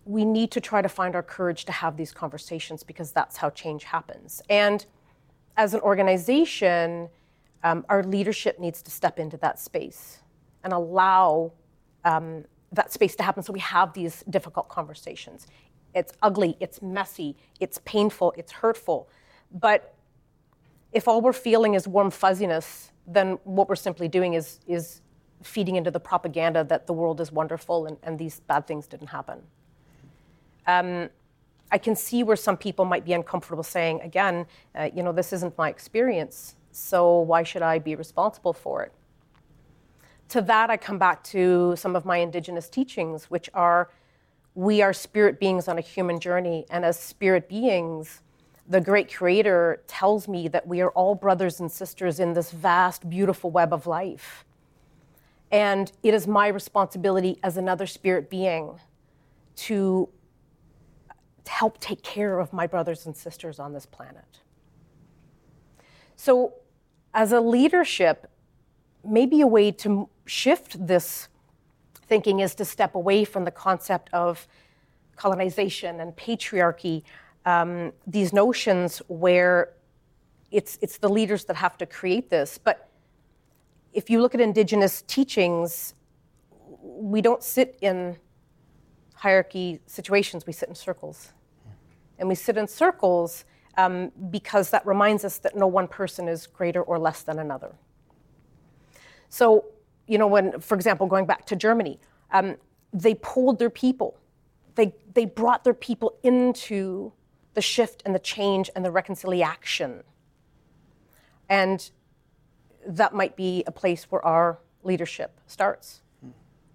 we 0.06 0.24
need 0.24 0.52
to 0.52 0.62
try 0.62 0.82
to 0.82 0.90
find 0.90 1.16
our 1.16 1.24
courage 1.24 1.66
to 1.66 1.72
have 1.72 1.98
these 1.98 2.12
conversations 2.12 2.84
because 2.84 3.12
that's 3.12 3.38
how 3.38 3.50
change 3.50 3.84
happens. 3.84 4.42
And 4.50 4.86
as 5.58 5.74
an 5.74 5.82
organization, 5.82 7.10
um, 7.64 7.86
our 7.90 8.04
leadership 8.04 8.60
needs 8.60 8.82
to 8.84 8.92
step 8.92 9.18
into 9.18 9.38
that 9.38 9.60
space 9.60 10.20
and 10.64 10.74
allow 10.74 11.52
um, 12.04 12.46
that 12.72 12.92
space 12.92 13.16
to 13.16 13.24
happen 13.24 13.42
so 13.42 13.52
we 13.52 13.60
have 13.60 13.94
these 13.94 14.24
difficult 14.30 14.70
conversations. 14.70 15.48
It's 15.96 16.14
ugly, 16.22 16.58
it's 16.60 16.82
messy, 16.82 17.36
it's 17.60 17.80
painful, 17.86 18.34
it's 18.38 18.52
hurtful. 18.52 19.10
But 19.52 19.96
if 20.92 21.08
all 21.08 21.22
we're 21.22 21.34
feeling 21.34 21.74
is 21.74 21.88
warm 21.88 22.12
fuzziness, 22.12 22.92
then 23.08 23.40
what 23.44 23.70
we're 23.70 23.76
simply 23.76 24.08
doing 24.08 24.34
is, 24.34 24.60
is 24.68 25.02
feeding 25.42 25.76
into 25.76 25.92
the 25.92 26.00
propaganda 26.00 26.64
that 26.66 26.86
the 26.86 26.94
world 26.94 27.22
is 27.22 27.32
wonderful 27.32 27.86
and, 27.86 27.98
and 28.04 28.20
these 28.20 28.42
bad 28.42 28.68
things 28.68 28.88
didn't 28.88 29.08
happen. 29.08 29.42
Um, 30.68 31.10
I 31.72 31.78
can 31.78 31.96
see 31.96 32.24
where 32.24 32.36
some 32.36 32.58
people 32.58 32.86
might 32.86 33.06
be 33.06 33.14
uncomfortable 33.14 33.64
saying, 33.64 34.02
again, 34.02 34.46
uh, 34.76 34.90
you 34.94 35.02
know, 35.02 35.12
this 35.12 35.34
isn't 35.34 35.58
my 35.58 35.70
experience, 35.70 36.56
so 36.72 37.20
why 37.20 37.44
should 37.44 37.62
I 37.62 37.80
be 37.80 37.96
responsible 37.96 38.54
for 38.54 38.84
it? 38.84 38.92
To 40.30 40.42
that, 40.42 40.70
I 40.70 40.78
come 40.78 40.98
back 40.98 41.24
to 41.26 41.76
some 41.76 41.96
of 41.96 42.06
my 42.06 42.18
indigenous 42.18 42.70
teachings, 42.70 43.26
which 43.26 43.50
are 43.54 43.90
we 44.56 44.82
are 44.82 44.94
spirit 44.94 45.40
beings 45.40 45.68
on 45.68 45.78
a 45.78 45.82
human 45.82 46.20
journey, 46.20 46.66
and 46.70 46.86
as 46.86 46.98
spirit 46.98 47.48
beings, 47.50 48.22
the 48.68 48.82
great 48.82 49.14
creator 49.14 49.84
tells 49.86 50.28
me 50.28 50.48
that 50.48 50.66
we 50.66 50.82
are 50.82 50.90
all 50.92 51.14
brothers 51.14 51.60
and 51.60 51.72
sisters 51.72 52.20
in 52.20 52.34
this 52.34 52.52
vast, 52.52 53.08
beautiful 53.10 53.52
web 53.52 53.74
of 53.74 53.86
life. 53.86 54.46
And 55.52 55.92
it 56.02 56.14
is 56.14 56.26
my 56.26 56.48
responsibility 56.48 57.38
as 57.44 57.58
another 57.58 57.86
spirit 57.86 58.30
being 58.30 58.80
to 59.58 60.10
help 61.46 61.80
take 61.80 62.02
care 62.02 62.40
of 62.40 62.52
my 62.52 62.66
brothers 62.66 63.06
and 63.06 63.16
sisters 63.16 63.60
on 63.60 63.74
this 63.74 63.86
planet. 63.86 64.40
So, 66.16 66.54
as 67.14 67.32
a 67.32 67.40
leadership, 67.40 68.30
maybe 69.04 69.42
a 69.42 69.48
way 69.48 69.72
to 69.72 70.10
shift 70.26 70.88
this 70.88 71.28
thinking 72.08 72.40
is 72.40 72.56
to 72.56 72.66
step 72.66 72.96
away 72.96 73.26
from 73.26 73.46
the 73.46 73.52
concept 73.52 74.10
of 74.14 74.48
colonization 75.16 76.00
and 76.00 76.16
patriarchy, 76.16 77.04
um, 77.46 77.92
these 78.06 78.34
notions 78.34 79.02
where 79.08 79.74
it's, 80.52 80.78
it's 80.82 80.98
the 80.98 81.10
leaders 81.10 81.46
that 81.46 81.56
have 81.56 81.78
to 81.78 81.86
create 81.86 82.30
this. 82.30 82.58
But 82.58 82.90
if 83.94 84.10
you 84.10 84.22
look 84.22 84.36
at 84.36 84.42
indigenous 84.42 85.04
teachings, 85.04 85.94
we 86.82 87.22
don't 87.22 87.44
sit 87.44 87.78
in 87.82 88.18
hierarchy 89.14 89.80
situations, 89.86 90.46
we 90.46 90.54
sit 90.54 90.70
in 90.70 90.76
circles. 90.76 91.32
And 92.20 92.30
we 92.30 92.36
sit 92.36 92.58
in 92.58 92.68
circles 92.68 93.46
um, 93.78 94.12
because 94.30 94.70
that 94.70 94.86
reminds 94.86 95.26
us 95.26 95.38
that 95.40 95.56
no 95.56 95.68
one 95.68 95.88
person 95.88 96.28
is 96.28 96.48
greater 96.48 96.82
or 96.82 96.98
less 97.00 97.24
than 97.24 97.40
another. 97.40 97.76
So, 99.30 99.66
you 100.08 100.18
know, 100.18 100.28
when, 100.28 100.60
for 100.60 100.76
example, 100.76 101.08
going 101.08 101.26
back 101.26 101.46
to 101.46 101.56
Germany, 101.56 102.00
um, 102.32 102.56
they 102.94 103.16
pulled 103.16 103.60
their 103.60 103.70
people. 103.70 104.18
They, 104.76 104.94
they 105.14 105.26
brought 105.26 105.64
their 105.64 105.74
people 105.74 106.18
into 106.24 107.14
the 107.54 107.62
shift 107.62 108.04
and 108.06 108.14
the 108.14 108.20
change 108.20 108.70
and 108.76 108.84
the 108.84 108.92
reconciliation. 108.92 110.04
And 111.50 111.90
that 112.86 113.14
might 113.14 113.36
be 113.36 113.64
a 113.66 113.72
place 113.72 114.06
where 114.06 114.24
our 114.26 114.60
leadership 114.84 115.40
starts. 115.48 116.02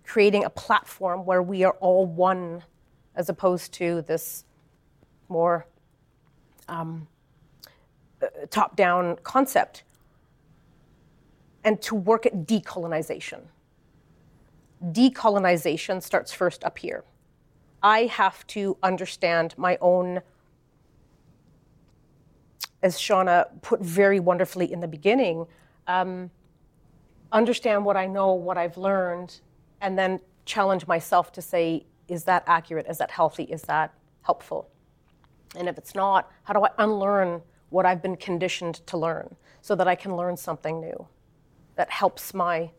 Creating 0.05 0.45
a 0.45 0.51
platform 0.51 1.25
where 1.25 1.43
we 1.43 1.63
are 1.63 1.77
all 1.81 2.07
one 2.07 2.65
as 3.15 3.29
opposed 3.29 3.73
to 3.75 4.03
this 4.03 4.45
more 5.29 5.67
um, 6.69 7.07
uh, 8.23 8.27
top 8.51 8.77
down 8.77 9.17
concept. 9.23 9.85
And 11.65 11.81
to 11.83 11.95
work 11.95 12.27
at 12.27 12.47
decolonization. 12.47 13.43
Decolonization 14.83 16.03
starts 16.03 16.33
first 16.33 16.65
up 16.65 16.79
here. 16.79 17.05
I 17.83 18.07
have 18.07 18.47
to 18.49 18.77
understand 18.83 19.55
my 19.57 19.79
own 19.81 20.23
as 22.83 22.97
Shauna 22.97 23.47
put 23.63 23.81
very 23.81 24.21
wonderfully 24.21 24.73
in 24.73 24.81
the 24.81 24.89
beginning, 24.89 25.47
um, 25.87 26.31
understand 27.33 27.85
what 27.85 27.97
I 27.97 28.07
know, 28.07 28.33
what 28.33 28.57
I've 28.57 28.77
learned, 28.77 29.41
and 29.81 29.99
then 29.99 30.21
challenge 30.47 30.87
myself 30.87 31.31
to 31.33 31.43
say, 31.43 31.87
is 32.09 32.25
that 32.25 32.43
accurate? 32.47 32.87
Is 32.89 32.99
that 32.99 33.11
healthy? 33.11 33.45
Is 33.45 33.63
that 33.63 33.95
helpful? 34.23 34.69
And 35.57 35.69
if 35.69 35.79
it's 35.79 35.95
not, 35.95 36.31
how 36.45 36.55
do 36.55 36.65
I 36.65 36.71
unlearn 36.79 37.43
what 37.69 37.87
I've 37.87 38.03
been 38.03 38.17
conditioned 38.17 38.87
to 38.87 38.97
learn 38.97 39.37
so 39.61 39.75
that 39.75 39.87
I 39.87 39.95
can 39.95 40.17
learn 40.17 40.37
something 40.37 40.81
new 40.81 41.07
that 41.81 41.89
helps 41.89 42.35
my 42.35 42.71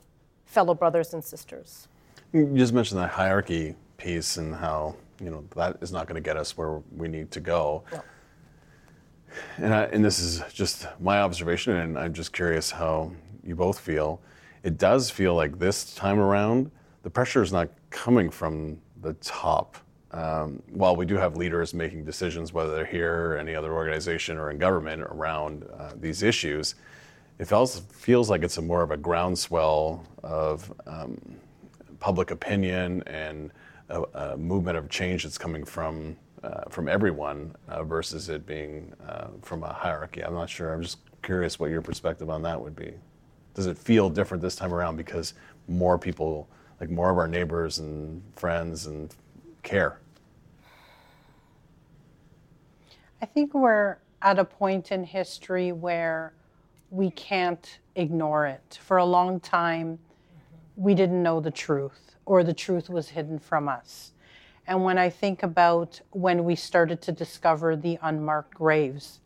fellow 0.46 0.76
brothers 0.76 1.16
and 1.16 1.24
sisters? 1.24 1.88
You 2.34 2.46
just 2.56 2.72
mentioned 2.72 3.00
that 3.02 3.10
hierarchy 3.10 3.74
piece 3.98 4.38
and 4.38 4.54
how 4.54 4.96
you 5.20 5.32
know 5.32 5.44
that 5.56 5.78
is 5.82 5.92
not 5.92 6.06
going 6.06 6.22
to 6.22 6.28
get 6.30 6.38
us 6.38 6.56
where 6.56 6.84
we 6.96 7.08
need 7.08 7.32
to 7.32 7.40
go. 7.40 7.84
No 7.92 8.04
and, 9.58 9.74
I, 9.74 9.84
and 9.86 10.06
this 10.06 10.20
is 10.20 10.44
just 10.54 10.86
my 11.00 11.22
observation, 11.22 11.78
and 11.78 11.98
I'm 11.98 12.14
just 12.14 12.32
curious 12.32 12.70
how 12.70 13.12
you 13.44 13.56
both 13.56 13.80
feel. 13.80 14.22
It 14.62 14.78
does 14.78 15.10
feel 15.10 15.34
like 15.34 15.58
this 15.58 15.96
time 15.96 16.20
around, 16.20 16.70
the 17.02 17.10
pressure 17.10 17.42
is 17.42 17.52
not 17.52 17.70
coming 17.90 18.30
from 18.30 18.78
the 19.02 19.14
top. 19.16 19.78
Um, 20.12 20.62
while 20.70 20.96
we 20.96 21.08
do 21.08 21.16
have 21.16 21.38
leaders 21.38 21.74
making 21.74 22.04
decisions, 22.06 22.54
whether 22.54 22.76
they're 22.76 22.86
here 22.86 23.32
or 23.32 23.38
any 23.38 23.56
other 23.56 23.74
organization 23.74 24.38
or 24.38 24.52
in 24.52 24.60
government 24.60 25.02
around 25.02 25.66
uh, 25.80 25.94
these 25.96 26.22
issues, 26.22 26.76
it 27.42 27.48
feels, 27.48 27.80
feels 27.92 28.30
like 28.30 28.44
it's 28.44 28.60
more 28.60 28.84
of 28.84 28.92
a 28.92 28.98
groundswell 28.98 30.06
of 30.22 30.72
um, 30.86 31.20
public 32.00 32.30
opinion 32.30 33.02
and 33.08 33.50
a, 33.90 34.04
a 34.14 34.38
movement 34.38 34.78
of 34.78 34.90
change 34.90 35.24
that's 35.24 35.40
coming 35.40 35.66
from 35.66 36.16
uh, 36.44 36.64
from 36.70 36.88
everyone 36.88 37.56
uh, 37.68 37.84
versus 37.84 38.30
it 38.30 38.46
being 38.46 38.94
uh, 39.08 39.28
from 39.42 39.64
a 39.64 39.74
hierarchy. 39.74 40.24
I'm 40.24 40.34
not 40.34 40.50
sure. 40.50 40.74
I'm 40.74 40.82
just 40.84 41.00
curious 41.24 41.60
what 41.60 41.72
your 41.72 41.82
perspective 41.82 42.30
on 42.30 42.44
that 42.44 42.60
would 42.60 42.76
be. 42.76 42.94
Does 43.56 43.66
it 43.68 43.78
feel 43.78 44.10
different 44.10 44.42
this 44.42 44.56
time 44.56 44.74
around 44.74 44.96
because 44.96 45.34
more 45.68 45.98
people, 46.00 46.48
like 46.80 46.90
more 46.90 47.12
of 47.12 47.18
our 47.18 47.28
neighbors 47.28 47.78
and 47.80 48.24
friends, 48.36 48.86
and 48.88 49.14
care? 49.62 50.00
I 53.22 53.26
think 53.26 53.54
we're 53.54 53.98
at 54.22 54.40
a 54.40 54.46
point 54.46 54.92
in 54.92 55.04
history 55.04 55.72
where 55.72 56.34
we 56.92 57.10
can't 57.10 57.80
ignore 57.96 58.46
it. 58.46 58.78
For 58.84 58.98
a 58.98 59.06
long 59.06 59.40
time, 59.40 59.98
we 60.76 60.94
didn't 60.94 61.24
know 61.24 61.40
the 61.40 61.50
truth, 61.50 62.16
or 62.26 62.44
the 62.44 62.54
truth 62.54 62.90
was 62.90 63.10
hidden 63.10 63.40
from 63.40 63.68
us. 63.68 64.12
And 64.68 64.84
when 64.84 64.98
I 64.98 65.10
think 65.10 65.42
about 65.42 66.00
when 66.12 66.44
we 66.44 66.56
started 66.56 67.02
to 67.04 67.12
discover 67.12 67.76
the 67.76 67.98
unmarked 68.04 68.54
graves, 68.54 69.22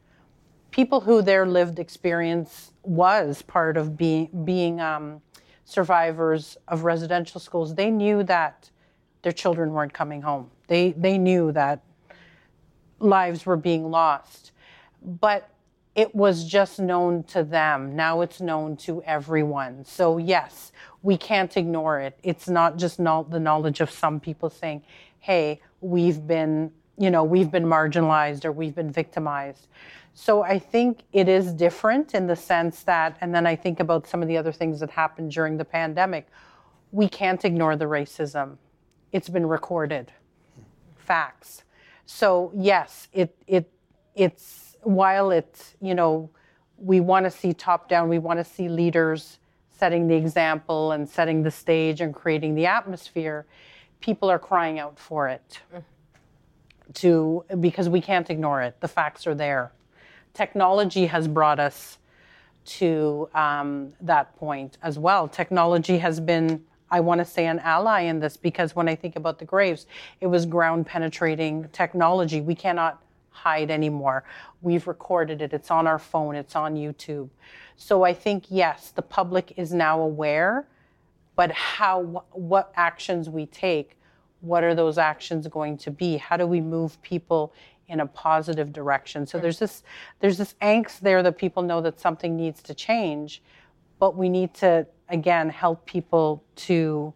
people 0.72 1.02
who 1.02 1.22
their 1.22 1.46
lived 1.46 1.80
experience 1.80 2.72
was 2.84 3.42
part 3.42 3.78
of 3.78 3.98
being, 3.98 4.30
being 4.46 4.80
um, 4.80 5.22
survivors 5.66 6.58
of 6.68 6.84
residential 6.84 7.42
schools, 7.42 7.74
they 7.76 7.90
knew 7.90 8.24
that 8.24 8.70
their 9.24 9.32
children 9.32 9.72
weren't 9.72 9.94
coming 9.94 10.22
home. 10.22 10.52
They, 10.68 10.92
they 10.92 11.18
knew 11.18 11.52
that 11.54 11.82
lives 13.00 13.46
were 13.46 13.58
being 13.58 13.90
lost. 13.90 14.52
But 15.02 15.50
it 15.96 16.14
was 16.14 16.44
just 16.44 16.80
known 16.80 17.24
to 17.24 17.44
them. 17.44 17.96
Now 17.96 18.22
it's 18.22 18.42
known 18.42 18.76
to 18.78 19.02
everyone. 19.04 19.86
So, 19.86 20.18
yes, 20.18 20.74
we 21.02 21.18
can't 21.18 21.56
ignore 21.56 22.00
it. 22.02 22.20
It's 22.22 22.50
not 22.50 22.78
just 22.78 23.00
not 23.00 23.32
the 23.32 23.40
knowledge 23.40 23.80
of 23.80 23.90
some 23.90 24.20
people 24.20 24.50
saying, 24.50 24.84
hey, 25.20 25.62
we've 25.80 26.28
been, 26.28 26.72
you 26.98 27.10
know, 27.10 27.24
we've 27.24 27.50
been 27.50 27.66
marginalized 27.66 28.44
or 28.44 28.52
we've 28.52 28.76
been 28.76 28.92
victimized. 28.92 29.68
So 30.14 30.44
I 30.44 30.60
think 30.60 31.00
it 31.14 31.28
is 31.28 31.54
different 31.54 32.14
in 32.14 32.28
the 32.28 32.36
sense 32.36 32.84
that, 32.84 33.18
and 33.22 33.34
then 33.34 33.46
I 33.46 33.56
think 33.56 33.80
about 33.80 34.08
some 34.08 34.22
of 34.22 34.28
the 34.28 34.38
other 34.38 34.52
things 34.52 34.80
that 34.80 34.90
happened 34.90 35.32
during 35.32 35.58
the 35.58 35.66
pandemic. 35.66 36.28
We 36.92 37.10
can't 37.10 37.44
ignore 37.44 37.76
the 37.76 37.86
racism. 37.86 38.58
It's 39.12 39.30
been 39.30 39.46
recorded. 39.46 40.12
Facts. 40.96 41.64
So 42.06 42.52
yes, 42.56 43.08
it 43.14 43.36
it 43.48 43.70
it's 44.16 44.65
while 44.86 45.32
it's, 45.32 45.76
you 45.82 45.96
know, 45.96 46.30
we 46.78 47.00
want 47.00 47.26
to 47.26 47.32
see 47.32 47.54
top 47.54 47.90
down, 47.90 48.10
we 48.10 48.20
want 48.20 48.40
to 48.40 48.44
see 48.44 48.70
leaders 48.70 49.40
setting 49.72 50.08
the 50.08 50.16
example 50.16 50.94
and 50.94 51.08
setting 51.08 51.44
the 51.44 51.52
stage 51.52 52.02
and 52.02 52.14
creating 52.14 52.56
the 52.56 52.66
atmosphere 52.66 53.46
people 54.06 54.30
are 54.30 54.38
crying 54.38 54.78
out 54.78 55.00
for 55.00 55.28
it. 55.28 55.60
To 56.96 57.44
because 57.60 57.90
we 57.90 58.00
can't 58.00 58.30
ignore 58.30 58.62
it. 58.62 58.80
The 58.80 58.88
facts 58.88 59.26
are 59.26 59.34
there. 59.34 59.72
Technology 60.36 61.08
has 61.08 61.28
brought 61.28 61.60
us 61.60 61.98
to 62.66 63.28
um, 63.34 63.94
that 64.02 64.36
point 64.36 64.78
as 64.84 65.00
well. 65.00 65.28
Technology 65.28 65.98
has 65.98 66.20
been 66.20 66.64
i 66.92 67.00
want 67.00 67.18
to 67.18 67.26
say 67.26 67.48
an 67.48 67.58
ally 67.60 68.02
in 68.02 68.20
this 68.20 68.38
because 68.38 68.76
when 68.76 68.88
i 68.88 68.96
think 68.96 69.16
about 69.16 69.40
the 69.40 69.46
graves 69.46 69.88
it 70.22 70.28
was 70.28 70.46
ground 70.46 70.86
penetrating 70.86 71.68
technology. 71.70 72.42
We 72.42 72.54
cannot 72.54 73.02
hide 73.36 73.70
anymore 73.70 74.24
we've 74.62 74.88
recorded 74.88 75.42
it 75.42 75.54
it's 75.54 75.70
on 75.70 75.86
our 75.86 76.00
phone 76.00 76.36
it's 76.36 76.56
on 76.56 76.76
youtube 76.76 77.30
so 77.76 78.04
i 78.04 78.14
think 78.14 78.46
yes 78.50 78.92
the 78.92 79.02
public 79.02 79.54
is 79.58 79.74
now 79.74 80.00
aware 80.00 80.68
but 81.36 81.52
how 81.52 82.24
what 82.32 82.72
actions 82.76 83.30
we 83.30 83.46
take 83.46 83.98
what 84.46 84.64
are 84.64 84.76
those 84.76 84.98
actions 84.98 85.48
going 85.48 85.78
to 85.80 85.92
be? 85.92 86.18
How 86.18 86.38
do 86.38 86.46
we 86.46 86.62
move 86.62 87.02
people 87.02 87.54
in 87.88 88.00
a 88.00 88.06
positive 88.06 88.72
direction? 88.72 89.26
So 89.26 89.40
there's 89.40 89.60
this 89.60 89.84
there's 90.20 90.38
this 90.38 90.56
angst 90.62 91.00
there 91.00 91.24
that 91.24 91.38
people 91.38 91.64
know 91.64 91.82
that 91.82 92.00
something 92.00 92.36
needs 92.36 92.62
to 92.64 92.74
change, 92.74 93.42
but 94.00 94.16
we 94.16 94.30
need 94.30 94.54
to 94.56 94.86
again 95.10 95.50
help 95.50 95.86
people 95.86 96.44
to 96.56 97.14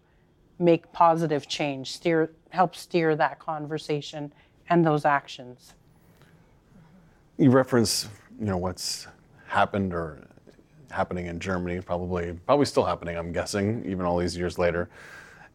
make 0.57 0.91
positive 0.91 1.47
change, 1.47 1.91
steer 1.91 2.31
help 2.49 2.75
steer 2.75 3.15
that 3.15 3.39
conversation 3.39 4.33
and 4.69 4.85
those 4.85 5.05
actions. 5.05 5.73
You 7.39 7.51
reference, 7.51 8.09
you 8.37 8.47
know, 8.47 8.57
what's 8.57 9.07
happened 9.47 9.93
or 9.93 10.27
happening 10.91 11.27
in 11.27 11.39
Germany, 11.39 11.79
probably 11.79 12.33
probably 12.45 12.65
still 12.65 12.83
happening, 12.83 13.15
I'm 13.15 13.31
guessing, 13.31 13.85
even 13.85 14.05
all 14.05 14.17
these 14.17 14.35
years 14.35 14.59
later. 14.59 14.89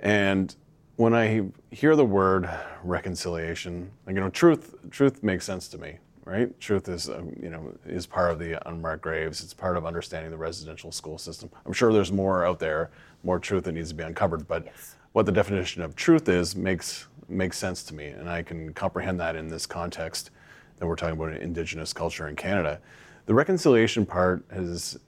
And 0.00 0.56
when 0.96 1.12
I 1.12 1.44
hear 1.70 1.94
the 1.94 2.04
word 2.06 2.48
reconciliation, 2.82 3.90
like, 4.06 4.14
you 4.14 4.22
know, 4.22 4.30
truth 4.30 4.74
truth 4.90 5.22
makes 5.22 5.44
sense 5.44 5.68
to 5.68 5.78
me, 5.78 5.98
right? 6.24 6.58
Truth 6.58 6.88
is, 6.88 7.10
um, 7.10 7.36
you 7.42 7.50
know, 7.50 7.74
is 7.84 8.06
part 8.06 8.30
of 8.32 8.38
the 8.38 8.66
unmarked 8.66 9.02
graves. 9.02 9.44
It's 9.44 9.52
part 9.52 9.76
of 9.76 9.84
understanding 9.84 10.30
the 10.30 10.38
residential 10.38 10.90
school 10.90 11.18
system. 11.18 11.50
I'm 11.66 11.74
sure 11.74 11.92
there's 11.92 12.12
more 12.12 12.46
out 12.46 12.60
there, 12.60 12.92
more 13.24 13.38
truth 13.38 13.64
that 13.64 13.72
needs 13.72 13.90
to 13.90 13.94
be 13.94 14.04
uncovered, 14.04 14.48
but 14.48 14.64
Yes. 14.64 14.94
what 15.12 15.26
the 15.26 15.32
definition 15.32 15.82
of 15.82 15.94
truth 15.96 16.30
is 16.30 16.56
makes 16.56 17.08
makes 17.28 17.58
sense 17.58 17.82
to 17.82 17.94
me, 17.94 18.06
and 18.06 18.30
I 18.30 18.42
can 18.42 18.72
comprehend 18.72 19.20
that 19.20 19.36
in 19.36 19.48
this 19.48 19.66
context 19.66 20.30
that 20.78 20.86
we're 20.86 20.96
talking 20.96 21.16
about 21.16 21.30
an 21.30 21.38
Indigenous 21.38 21.92
culture 21.92 22.28
in 22.28 22.36
Canada. 22.36 22.80
The 23.26 23.34
reconciliation 23.34 24.04
part 24.04 24.44
is, 24.52 24.98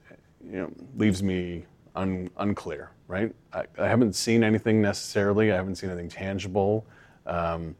you 0.43 0.57
know, 0.57 0.71
leaves 0.95 1.21
me 1.21 1.65
un, 1.95 2.29
unclear. 2.37 2.91
Right? 3.07 3.33
I, 3.53 3.63
I 3.79 3.87
haven't 3.87 4.13
seen 4.13 4.43
anything 4.43 4.81
necessarily. 4.81 5.51
I 5.51 5.55
haven't 5.55 5.75
seen 5.75 5.89
anything 5.89 6.09
tangible. 6.09 6.85
Um, 7.25 7.75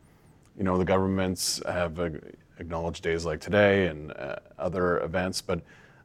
you 0.57 0.63
know, 0.63 0.77
the 0.77 0.85
governments 0.85 1.61
have 1.67 1.99
uh, 1.99 2.09
acknowledged 2.59 3.03
days 3.03 3.25
like 3.25 3.41
today 3.41 3.87
and 3.87 4.11
uh, 4.13 4.37
other 4.57 4.99
events, 5.01 5.41
but 5.41 5.61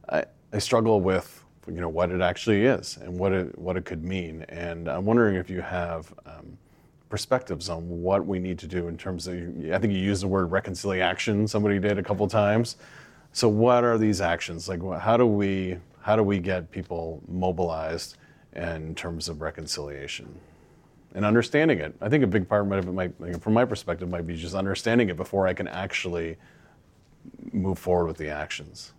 I, 0.09 0.25
I 0.51 0.59
struggle 0.59 1.01
with 1.01 1.43
you 1.67 1.79
know 1.79 1.89
what 1.89 2.11
it 2.11 2.21
actually 2.21 2.65
is 2.65 2.97
and 2.97 3.17
what 3.17 3.31
it 3.31 3.57
what 3.57 3.77
it 3.77 3.85
could 3.85 4.03
mean. 4.03 4.45
And 4.49 4.89
I'm 4.89 5.05
wondering 5.05 5.35
if 5.35 5.49
you 5.49 5.61
have 5.61 6.13
um, 6.25 6.57
perspectives 7.13 7.69
on 7.69 7.87
what 8.01 8.25
we 8.25 8.39
need 8.39 8.57
to 8.57 8.65
do 8.65 8.87
in 8.87 8.97
terms 8.97 9.27
of. 9.27 9.35
I 9.35 9.77
think 9.77 9.93
you 9.93 9.99
used 9.99 10.23
the 10.23 10.27
word 10.27 10.49
reconciliation. 10.49 11.47
Somebody 11.47 11.77
did 11.77 11.99
a 11.99 12.01
couple 12.01 12.27
times. 12.27 12.75
So 13.33 13.47
what 13.47 13.83
are 13.83 13.99
these 13.99 14.19
actions 14.19 14.67
like? 14.67 14.81
How 14.99 15.15
do 15.15 15.27
we 15.27 15.77
how 16.01 16.15
do 16.15 16.23
we 16.23 16.39
get 16.39 16.71
people 16.71 17.21
mobilized 17.27 18.17
in 18.53 18.95
terms 18.95 19.29
of 19.29 19.41
reconciliation? 19.41 20.27
and 21.15 21.23
understanding 21.23 21.77
it. 21.77 21.93
I 22.01 22.09
think 22.09 22.23
a 22.23 22.27
big 22.27 22.49
part 22.49 22.65
of 22.65 22.87
it 22.87 22.91
might, 22.91 23.13
from 23.39 23.53
my 23.53 23.65
perspective, 23.65 24.09
might 24.09 24.25
be 24.25 24.35
just 24.35 24.55
understanding 24.55 25.09
it 25.09 25.15
before 25.15 25.45
I 25.45 25.53
can 25.53 25.67
actually 25.67 26.37
move 27.51 27.77
forward 27.77 28.07
with 28.07 28.17
the 28.17 28.29
actions. 28.29 28.93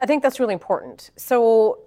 I 0.00 0.06
think 0.06 0.22
that's 0.22 0.38
really 0.38 0.52
important. 0.52 1.10
So, 1.16 1.80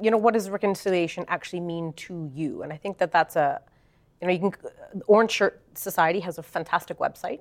you 0.00 0.10
know, 0.10 0.18
what 0.18 0.34
does 0.34 0.50
reconciliation 0.50 1.24
actually 1.28 1.60
mean 1.60 1.92
to 1.94 2.30
you? 2.34 2.62
And 2.62 2.72
I 2.72 2.76
think 2.76 2.98
that 2.98 3.12
that's 3.12 3.36
a, 3.36 3.60
you 4.20 4.26
know, 4.26 4.32
you 4.32 4.40
can, 4.40 4.52
Orange 5.06 5.30
Shirt 5.30 5.62
Society 5.74 6.20
has 6.20 6.38
a 6.38 6.42
fantastic 6.42 6.98
website. 6.98 7.40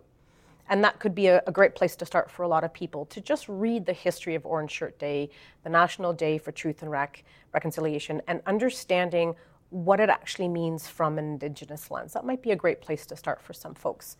And 0.69 0.83
that 0.83 0.99
could 0.99 1.13
be 1.13 1.27
a, 1.27 1.43
a 1.45 1.51
great 1.51 1.75
place 1.75 1.95
to 1.97 2.05
start 2.05 2.31
for 2.31 2.43
a 2.43 2.47
lot 2.47 2.63
of 2.63 2.73
people 2.73 3.05
to 3.07 3.19
just 3.19 3.49
read 3.49 3.85
the 3.85 3.93
history 3.93 4.33
of 4.33 4.45
Orange 4.45 4.71
Shirt 4.71 4.97
Day, 4.97 5.29
the 5.63 5.69
National 5.69 6.13
Day 6.13 6.37
for 6.37 6.51
Truth 6.53 6.81
and 6.81 6.89
Rec- 6.89 7.23
Reconciliation, 7.53 8.21
and 8.27 8.41
understanding 8.45 9.35
what 9.71 9.99
it 9.99 10.09
actually 10.09 10.47
means 10.47 10.87
from 10.87 11.17
an 11.17 11.25
Indigenous 11.25 11.91
lens. 11.91 12.13
That 12.13 12.25
might 12.25 12.41
be 12.41 12.51
a 12.51 12.55
great 12.55 12.79
place 12.79 13.05
to 13.07 13.15
start 13.15 13.41
for 13.41 13.53
some 13.53 13.73
folks. 13.73 14.17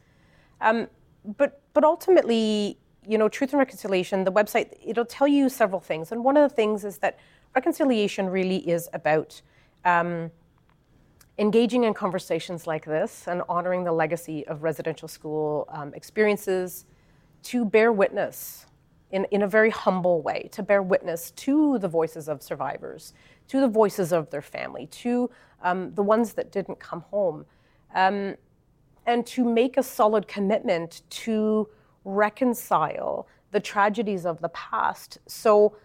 Um, 0.60 0.88
but 1.38 1.62
but 1.74 1.84
ultimately, 1.84 2.78
you 3.08 3.18
know, 3.18 3.30
Truth 3.30 3.52
and 3.54 3.60
Reconciliation, 3.60 4.24
the 4.24 4.32
website, 4.32 4.74
it'll 4.86 5.06
tell 5.06 5.28
you 5.28 5.50
several 5.50 5.80
things. 5.80 6.12
And 6.12 6.24
one 6.24 6.36
of 6.36 6.50
the 6.50 6.54
things 6.54 6.84
is 6.84 6.98
that 6.98 7.20
reconciliation 7.56 8.30
really 8.30 8.68
is 8.70 8.90
about 8.94 9.42
um, 9.86 10.32
engaging 11.38 11.84
in 11.84 11.94
conversations 11.94 12.68
like 12.68 12.86
this 12.86 13.28
and 13.28 13.42
honoring 13.50 13.84
the 13.84 13.92
legacy 13.92 14.46
of 14.48 14.64
residential 14.64 15.08
school 15.08 15.68
um, 15.72 15.94
experiences 15.94 16.86
to 17.44 17.66
bear 17.66 17.92
witness 17.92 18.66
in, 19.12 19.26
in 19.32 19.44
a 19.44 19.48
very 19.48 19.70
humble 19.70 20.22
way, 20.22 20.50
to 20.52 20.64
bear 20.64 20.82
witness 20.82 21.32
to 21.32 21.78
the 21.80 21.88
voices 21.88 22.28
of 22.28 22.42
survivors, 22.42 23.14
to 23.48 23.60
the 23.60 23.68
voices 23.68 24.12
of 24.12 24.30
their 24.30 24.42
family, 24.42 24.88
to 24.88 25.30
um, 25.62 25.94
the 25.94 26.04
ones 26.04 26.34
that 26.34 26.52
didn't 26.52 26.80
come 26.80 27.02
home 27.12 27.46
Um, 27.96 28.36
and 29.06 29.26
to 29.28 29.44
make 29.44 29.78
a 29.78 29.84
solid 29.84 30.28
commitment 30.28 31.02
to 31.10 31.68
reconcile 32.06 33.28
the 33.52 33.60
tragedies 33.60 34.26
of 34.26 34.40
the 34.40 34.50
past. 34.50 35.20
So, 35.28 35.76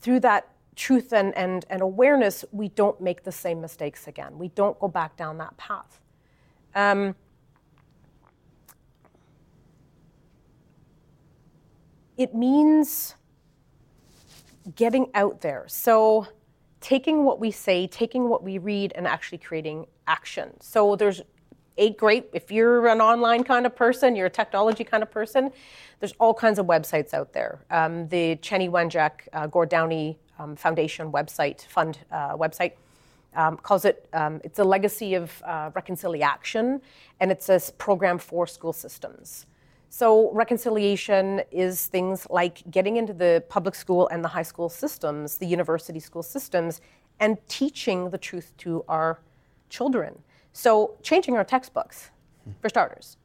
through 0.00 0.20
that 0.20 0.48
truth 0.78 1.12
and, 1.12 1.36
and, 1.36 1.66
and 1.68 1.82
awareness, 1.82 2.44
we 2.52 2.68
don't 2.68 2.98
make 3.00 3.24
the 3.24 3.32
same 3.32 3.60
mistakes 3.60 4.06
again. 4.06 4.38
We 4.38 4.48
don't 4.48 4.78
go 4.78 4.88
back 4.88 5.16
down 5.16 5.36
that 5.38 5.56
path. 5.56 6.00
Um, 6.74 7.16
it 12.16 12.34
means 12.34 13.16
getting 14.76 15.10
out 15.14 15.40
there. 15.40 15.64
So, 15.66 16.26
taking 16.80 17.24
what 17.24 17.40
we 17.40 17.50
say, 17.50 17.88
taking 17.88 18.28
what 18.28 18.44
we 18.44 18.58
read, 18.58 18.92
and 18.94 19.06
actually 19.06 19.38
creating 19.38 19.86
action. 20.06 20.60
So, 20.60 20.94
there's 20.94 21.22
eight 21.76 21.96
great, 21.96 22.28
if 22.32 22.52
you're 22.52 22.86
an 22.88 23.00
online 23.00 23.42
kind 23.42 23.66
of 23.66 23.74
person, 23.74 24.14
you're 24.14 24.26
a 24.26 24.30
technology 24.30 24.84
kind 24.84 25.02
of 25.02 25.10
person, 25.10 25.50
there's 26.00 26.12
all 26.18 26.34
kinds 26.34 26.58
of 26.58 26.66
websites 26.66 27.14
out 27.14 27.32
there. 27.32 27.64
Um, 27.70 28.08
the 28.08 28.36
Chanie 28.36 28.70
Wenjack 28.70 29.28
uh, 29.32 29.46
Gord 29.46 29.70
Downie 29.70 30.18
um, 30.38 30.56
Foundation 30.56 31.12
website, 31.12 31.64
fund 31.66 31.98
uh, 32.10 32.36
website, 32.36 32.72
um, 33.34 33.56
calls 33.56 33.84
it, 33.84 34.08
um, 34.12 34.40
it's 34.44 34.58
a 34.58 34.64
legacy 34.64 35.14
of 35.14 35.42
uh, 35.44 35.70
reconciliation, 35.74 36.80
and 37.20 37.30
it's 37.30 37.48
a 37.48 37.60
program 37.78 38.18
for 38.18 38.46
school 38.46 38.72
systems. 38.72 39.46
So, 39.90 40.30
reconciliation 40.32 41.42
is 41.50 41.86
things 41.86 42.26
like 42.30 42.62
getting 42.70 42.96
into 42.96 43.12
the 43.12 43.42
public 43.48 43.74
school 43.74 44.08
and 44.08 44.22
the 44.22 44.28
high 44.28 44.42
school 44.42 44.68
systems, 44.68 45.38
the 45.38 45.46
university 45.46 46.00
school 46.00 46.22
systems, 46.22 46.80
and 47.20 47.38
teaching 47.48 48.10
the 48.10 48.18
truth 48.18 48.52
to 48.58 48.84
our 48.88 49.20
children. 49.70 50.18
So, 50.52 50.96
changing 51.02 51.36
our 51.36 51.44
textbooks, 51.44 52.10
for 52.60 52.68
starters. 52.68 53.16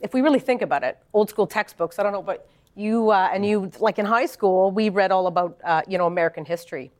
If 0.00 0.12
we 0.14 0.20
really 0.20 0.38
think 0.38 0.62
about 0.62 0.82
it, 0.84 0.98
old 1.12 1.30
school 1.30 1.46
textbooks, 1.46 1.98
I 1.98 2.02
don't 2.02 2.12
know, 2.12 2.22
but 2.22 2.48
you 2.76 3.10
uh, 3.10 3.30
and 3.32 3.44
you, 3.44 3.70
like 3.80 3.98
in 3.98 4.06
high 4.06 4.26
school, 4.26 4.70
we 4.70 4.88
read 4.90 5.10
all 5.10 5.26
about, 5.26 5.58
uh, 5.64 5.82
you 5.88 5.98
know, 5.98 6.06
American 6.06 6.44
history. 6.44 6.92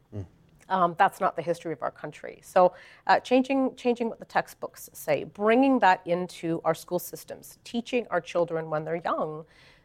Um, 0.69 0.97
that's 0.99 1.21
not 1.21 1.37
the 1.37 1.43
history 1.43 1.73
of 1.73 1.83
our 1.83 1.91
country. 1.93 2.41
So, 2.43 2.73
uh, 3.07 3.21
changing, 3.21 3.77
changing 3.77 4.09
what 4.09 4.19
the 4.19 4.25
textbooks 4.25 4.91
say, 4.93 5.23
bringing 5.23 5.79
that 5.79 6.01
into 6.07 6.61
our 6.65 6.75
school 6.75 6.99
systems, 6.99 7.59
teaching 7.63 8.07
our 8.11 8.21
children 8.21 8.69
when 8.69 8.85
they're 8.85 8.97
young 9.05 9.45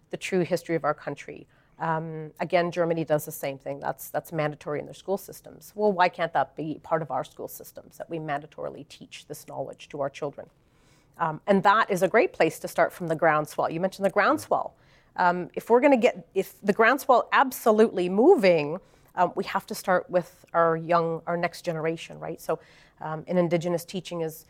the 0.10 0.18
true 0.18 0.42
history 0.42 0.76
of 0.76 0.84
our 0.84 0.94
country. 0.96 1.46
Um, 1.78 2.32
again, 2.40 2.72
Germany 2.72 3.06
does 3.06 3.26
the 3.26 3.32
same 3.32 3.58
thing. 3.58 3.80
That's, 3.80 4.10
that's 4.10 4.32
mandatory 4.32 4.80
in 4.80 4.86
their 4.86 4.94
school 4.94 5.18
systems. 5.18 5.72
Well, 5.76 5.92
why 5.92 6.10
can't 6.10 6.34
that 6.34 6.56
be 6.56 6.80
part 6.84 7.02
of 7.02 7.12
our 7.12 7.24
school 7.24 7.48
systems, 7.48 7.98
that 7.98 8.10
we 8.10 8.18
mandatorily 8.18 8.88
teach 8.88 9.26
this 9.28 9.48
knowledge 9.48 9.88
to 9.90 10.02
our 10.02 10.10
children? 10.10 10.50
Um, 11.18 11.42
and 11.48 11.62
that 11.64 11.92
is 11.92 12.02
a 12.02 12.08
great 12.08 12.34
place 12.34 12.60
to 12.60 12.68
start 12.68 12.92
from 12.92 13.08
the 13.08 13.16
groundswell. 13.16 13.70
You 13.70 13.80
mentioned 13.80 14.06
the 14.06 14.12
groundswell. 14.12 14.74
Um, 15.18 15.50
if 15.56 15.70
we're 15.70 15.82
going 15.82 15.92
to 15.92 15.98
get, 15.98 16.28
if 16.34 16.60
the 16.62 16.74
groundswell 16.74 17.28
absolutely 17.32 18.10
moving, 18.10 18.80
um, 19.16 19.34
we 19.36 19.44
have 19.46 19.66
to 19.68 19.76
start 19.76 20.10
with 20.10 20.46
our 20.54 20.78
young, 20.78 21.22
our 21.28 21.38
next 21.38 21.64
generation, 21.64 22.20
right? 22.20 22.40
So, 22.40 22.60
um, 23.02 23.24
in 23.28 23.38
Indigenous 23.38 23.84
teaching 23.84 24.22
is 24.22 24.46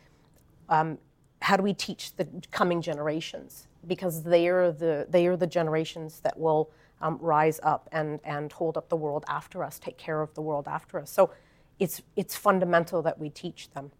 um, 0.68 0.98
how 1.40 1.56
do 1.56 1.62
we 1.62 1.74
teach 1.74 2.14
the 2.16 2.28
coming 2.50 2.80
generations? 2.80 3.66
Because 3.86 4.22
they 4.22 4.48
are 4.48 4.70
the 4.70 5.06
they 5.10 5.26
are 5.26 5.36
the 5.36 5.46
generations 5.46 6.20
that 6.20 6.38
will 6.38 6.70
um, 7.00 7.18
rise 7.20 7.58
up 7.64 7.88
and 7.92 8.20
and 8.24 8.52
hold 8.52 8.76
up 8.76 8.88
the 8.88 8.96
world 8.96 9.24
after 9.28 9.64
us, 9.64 9.78
take 9.78 9.98
care 9.98 10.20
of 10.22 10.32
the 10.34 10.42
world 10.42 10.68
after 10.68 11.00
us. 11.00 11.10
So, 11.10 11.32
it's 11.80 12.02
it's 12.14 12.36
fundamental 12.36 13.02
that 13.02 13.18
we 13.18 13.30
teach 13.30 13.70
them 13.72 13.90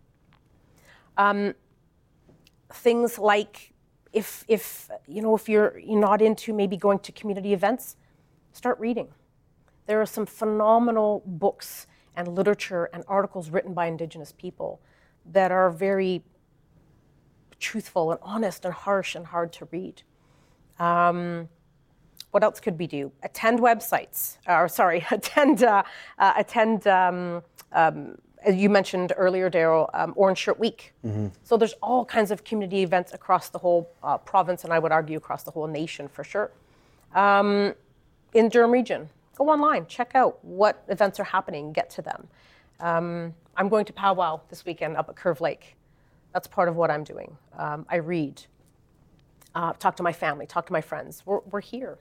things 2.73 3.19
like 3.19 3.72
if 4.13 4.45
if 4.49 4.91
you 5.07 5.23
know 5.23 5.35
if 5.35 5.49
you're 5.49 5.79
you're 5.79 6.01
not 6.01 6.21
into 6.23 6.53
maybe 6.53 6.77
going 6.77 6.99
to 7.01 7.13
community 7.13 7.53
events 7.53 7.97
start 8.53 8.79
reading. 8.79 9.09
There 9.87 10.01
are 10.01 10.07
some 10.07 10.27
phenomenal 10.27 11.23
books 11.27 11.87
and 12.15 12.29
literature 12.29 12.89
and 12.93 13.05
articles 13.09 13.51
written 13.51 13.75
by 13.75 13.87
indigenous 13.87 14.33
people 14.33 14.81
that 15.33 15.51
are 15.51 15.71
very 15.71 16.23
truthful 17.59 18.11
and 18.11 18.21
honest 18.23 18.65
and 18.65 18.75
harsh 18.75 19.15
and 19.15 19.27
hard 19.27 19.53
to 19.55 19.69
read. 19.71 20.03
Um, 20.79 21.49
what 22.33 22.43
else 22.43 22.61
could 22.61 22.79
we 22.79 22.87
do? 22.87 23.13
Attend 23.23 23.61
websites 23.61 24.39
or 24.47 24.69
sorry 24.69 25.07
attend 25.11 25.63
uh, 25.63 25.83
uh, 26.19 26.33
attend 26.37 26.87
um, 26.87 27.43
um, 27.73 28.19
as 28.45 28.57
you 28.57 28.69
mentioned 28.69 29.13
earlier, 29.17 29.51
Daryl, 29.51 29.89
um, 29.95 30.13
Orange 30.17 30.39
Shirt 30.39 30.59
Week. 30.59 30.93
So 31.43 31.57
there's 31.57 31.75
all 31.83 32.05
kinds 32.05 32.31
of 32.31 32.45
community 32.45 32.83
events 32.83 33.13
across 33.13 33.49
the 33.49 33.59
whole 33.59 33.91
uh, 34.03 34.19
province, 34.19 34.65
and 34.65 34.73
I 34.73 34.79
would 34.79 34.93
argue 34.93 35.17
across 35.17 35.43
the 35.43 35.51
whole 35.51 35.67
nation 35.67 36.09
for 36.09 36.25
sure. 36.25 36.51
Um, 37.15 37.75
in 38.35 38.49
Durham 38.49 38.71
Region, 38.71 39.09
go 39.37 39.49
online, 39.49 39.87
check 39.87 40.13
out 40.15 40.43
what 40.45 40.85
events 40.89 41.21
are 41.21 41.25
happening, 41.25 41.73
get 41.73 41.91
to 41.91 42.03
them. 42.03 42.29
Um, 42.81 43.35
I'm 43.57 43.69
going 43.69 43.85
to 43.85 43.93
powwow 43.93 44.41
this 44.49 44.65
weekend 44.65 44.97
up 44.97 45.09
at 45.09 45.17
Curve 45.17 45.41
Lake. 45.41 45.77
That's 46.33 46.47
part 46.47 46.69
of 46.69 46.77
what 46.77 46.91
I'm 46.91 47.05
doing. 47.05 47.37
Um, 47.59 47.85
I 47.91 47.97
read, 47.97 48.43
uh, 49.55 49.75
talk 49.75 49.97
to 49.97 50.03
my 50.03 50.13
family, 50.13 50.47
talk 50.47 50.67
to 50.67 50.73
my 50.73 50.81
friends. 50.81 51.23
We're, 51.27 51.41
we're 51.51 51.61
here. 51.61 51.99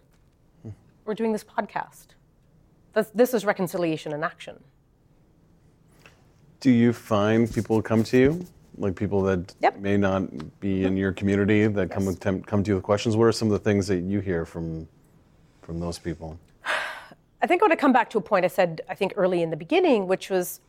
We're 1.04 1.16
doing 1.16 1.34
this 1.34 1.44
podcast. 1.44 2.08
That's, 2.94 3.10
this 3.10 3.34
is 3.34 3.44
reconciliation 3.46 4.14
in 4.14 4.24
action. 4.24 4.64
Do 6.62 6.70
you 6.70 6.94
find 6.94 7.52
people 7.52 7.82
come 7.82 8.04
to 8.06 8.18
you, 8.18 8.46
like 8.78 8.96
people 8.96 9.24
that 9.24 9.54
Yep. 9.62 9.80
may 9.80 9.98
not 9.98 10.60
be 10.60 10.84
in 10.84 10.96
your 10.96 11.12
community 11.12 11.66
that 11.66 11.90
come 11.90 12.04
Yes. 12.06 12.16
attempt, 12.16 12.46
come 12.48 12.64
to 12.64 12.70
you 12.70 12.76
with 12.76 12.84
questions? 12.84 13.18
What 13.18 13.26
are 13.26 13.32
some 13.32 13.48
of 13.48 13.54
the 13.54 13.60
things 13.60 13.88
that 13.88 13.98
you 13.98 14.20
hear 14.20 14.46
from 14.46 14.88
from 15.64 15.80
those 15.80 15.98
people? 15.98 16.38
I 17.42 17.48
think 17.48 17.62
I 17.62 17.66
want 17.66 17.72
to 17.72 17.78
come 17.78 17.92
back 17.94 18.10
to 18.12 18.20
a 18.20 18.22
point 18.22 18.46
I 18.46 18.48
said, 18.48 18.82
I 18.88 18.94
think, 18.94 19.14
early 19.16 19.42
in 19.42 19.50
the 19.50 19.58
beginning, 19.58 20.08
which 20.08 20.30
was 20.30 20.60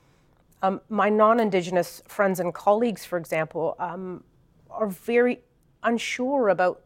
um, 0.63 0.81
my 0.89 1.11
non 1.11 1.39
Indigenous 1.41 2.03
friends 2.07 2.41
and 2.41 2.55
colleagues, 2.55 3.05
for 3.05 3.19
example, 3.19 3.75
um, 3.79 4.25
are 4.71 4.87
very 4.87 5.41
unsure 5.83 6.49
about 6.49 6.81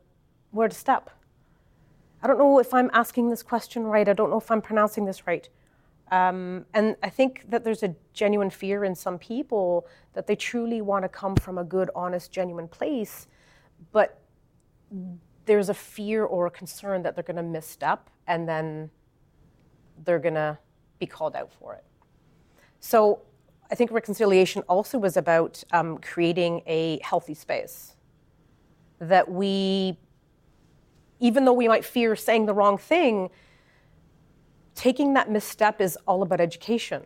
where 0.50 0.66
to 0.68 0.74
step. 0.74 1.10
I 2.22 2.26
don't 2.26 2.38
know 2.38 2.58
if 2.58 2.74
I'm 2.74 2.90
asking 2.92 3.30
this 3.30 3.44
question 3.44 3.84
right. 3.84 4.08
I 4.08 4.14
don't 4.14 4.30
know 4.30 4.38
if 4.38 4.50
I'm 4.50 4.62
pronouncing 4.62 5.04
this 5.04 5.26
right. 5.28 5.48
Um, 6.10 6.66
and 6.72 6.96
I 7.02 7.10
think 7.10 7.50
that 7.50 7.64
there's 7.64 7.82
a 7.82 7.94
genuine 8.12 8.50
fear 8.50 8.84
in 8.84 8.94
some 8.94 9.18
people 9.18 9.86
that 10.12 10.26
they 10.26 10.36
truly 10.36 10.80
want 10.80 11.04
to 11.04 11.08
come 11.08 11.34
from 11.34 11.58
a 11.58 11.64
good, 11.64 11.90
honest, 11.94 12.30
genuine 12.30 12.68
place, 12.68 13.26
but 13.92 14.20
there's 15.46 15.68
a 15.68 15.74
fear 15.74 16.24
or 16.24 16.46
a 16.46 16.50
concern 16.50 17.02
that 17.02 17.14
they're 17.14 17.24
going 17.24 17.36
to 17.36 17.42
misstep 17.42 18.08
and 18.26 18.48
then 18.48 18.90
they're 20.04 20.18
going 20.18 20.34
to 20.34 20.58
be 20.98 21.06
called 21.06 21.34
out 21.34 21.52
for 21.52 21.74
it. 21.74 21.84
So 22.78 23.22
I 23.70 23.74
think 23.74 23.90
reconciliation 23.90 24.62
also 24.62 24.98
was 24.98 25.16
about 25.16 25.62
um, 25.72 25.98
creating 25.98 26.62
a 26.66 27.00
healthy 27.02 27.34
space 27.34 27.96
that 29.00 29.30
we, 29.30 29.98
even 31.20 31.44
though 31.44 31.52
we 31.52 31.68
might 31.68 31.84
fear 31.84 32.14
saying 32.14 32.46
the 32.46 32.54
wrong 32.54 32.78
thing, 32.78 33.30
taking 34.76 35.14
that 35.14 35.28
misstep 35.28 35.80
is 35.80 35.98
all 36.06 36.22
about 36.22 36.40
education. 36.40 37.02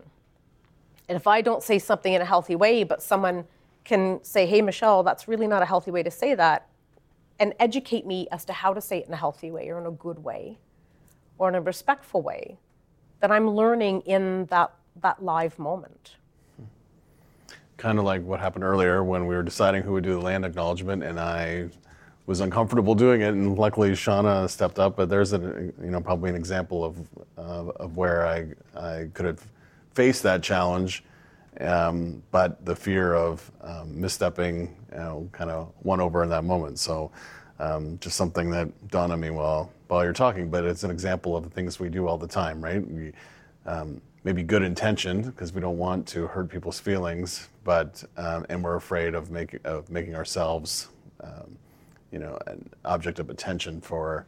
And 1.09 1.17
if 1.17 1.27
I 1.27 1.41
don't 1.41 1.63
say 1.63 1.79
something 1.79 2.13
in 2.13 2.21
a 2.21 2.27
healthy 2.27 2.57
way, 2.57 2.85
but 2.85 3.03
someone 3.03 3.45
can 3.85 4.23
say, 4.23 4.45
hey, 4.45 4.61
Michelle, 4.61 5.03
that's 5.03 5.27
really 5.27 5.47
not 5.47 5.63
a 5.63 5.65
healthy 5.65 5.91
way 5.91 6.03
to 6.03 6.11
say 6.11 6.35
that, 6.35 6.69
and 7.39 7.55
educate 7.59 8.05
me 8.07 8.29
as 8.31 8.45
to 8.45 8.53
how 8.53 8.75
to 8.75 8.81
say 8.81 8.99
it 8.99 9.07
in 9.07 9.15
a 9.15 9.17
healthy 9.17 9.51
way 9.51 9.71
or 9.71 9.81
in 9.81 9.87
a 9.87 9.91
good 9.91 10.23
way 10.23 10.59
or 11.39 11.49
in 11.49 11.55
a 11.55 11.61
respectful 11.61 12.21
way, 12.21 12.59
then 13.21 13.33
I'm 13.33 13.49
learning 13.49 14.03
in 14.03 14.45
that, 14.47 14.75
that 15.01 15.25
live 15.25 15.59
moment. 15.59 16.17
Kind 17.79 17.99
of 17.99 18.05
like 18.05 18.23
what 18.23 18.41
happened 18.41 18.65
earlier 18.65 19.03
when 19.03 19.27
we 19.27 19.35
were 19.35 19.43
deciding 19.43 19.83
who 19.83 19.93
would 19.93 20.05
do 20.05 20.13
the 20.13 20.21
land 20.21 20.45
acknowledgement, 20.45 21.03
and 21.03 21.19
I 21.19 21.71
was 22.31 22.39
uncomfortable 22.39 22.95
doing 22.95 23.23
it, 23.23 23.31
and 23.31 23.59
luckily 23.59 23.91
Shauna 23.91 24.49
stepped 24.49 24.79
up. 24.79 24.95
But 24.95 25.09
there's 25.09 25.33
a 25.33 25.39
you 25.83 25.91
know 25.91 26.01
probably 26.01 26.31
an 26.31 26.37
example 26.37 26.85
of 26.85 26.97
of, 27.37 27.97
where 27.97 28.25
I 28.25 28.47
I 28.79 29.09
could 29.15 29.27
have 29.27 29.45
faced 29.95 30.23
that 30.23 30.41
challenge, 30.41 31.03
um, 31.61 32.23
but 32.31 32.65
the 32.65 32.77
fear 32.77 33.15
of 33.15 33.51
um, 33.63 33.97
misstepping, 33.97 34.71
you 34.93 34.99
know, 34.99 35.29
kind 35.33 35.51
of 35.51 35.73
won 35.83 36.01
over 36.01 36.23
in 36.23 36.31
that 36.31 36.45
moment. 36.45 36.79
So. 36.79 37.11
Um, 37.59 37.99
just 38.01 38.17
something 38.17 38.49
that 38.53 38.89
dawned 38.89 39.13
on 39.13 39.21
me 39.21 39.29
while 39.29 39.71
while 39.89 40.03
you're 40.03 40.15
talking, 40.15 40.49
but 40.49 40.65
it's 40.65 40.83
an 40.83 40.91
example 40.91 41.37
of 41.37 41.45
the 41.45 41.51
things 41.51 41.79
we 41.79 41.91
do 41.91 42.07
all 42.07 42.17
the 42.17 42.27
time, 42.27 42.65
right? 42.65 42.81
We, 42.91 43.13
um, 43.67 44.01
maybe 44.25 44.43
good 44.43 44.63
intentioned 44.63 45.27
because 45.27 45.53
we 45.53 45.61
don't 45.61 45.77
want 45.77 46.09
to 46.09 46.27
hurt 46.27 46.49
people's 46.49 46.81
feelings, 46.81 47.51
but 47.63 48.03
um, 48.17 48.47
and 48.49 48.65
we're 48.65 48.77
afraid 48.77 49.15
of 49.15 49.31
making 49.31 49.61
of 49.65 49.91
making 49.91 50.15
ourselves, 50.15 50.89
um, 51.23 51.59
you 52.13 52.19
know, 52.19 52.39
an 52.47 52.69
object 52.85 53.19
of 53.19 53.31
attention 53.31 53.81
for 53.81 54.27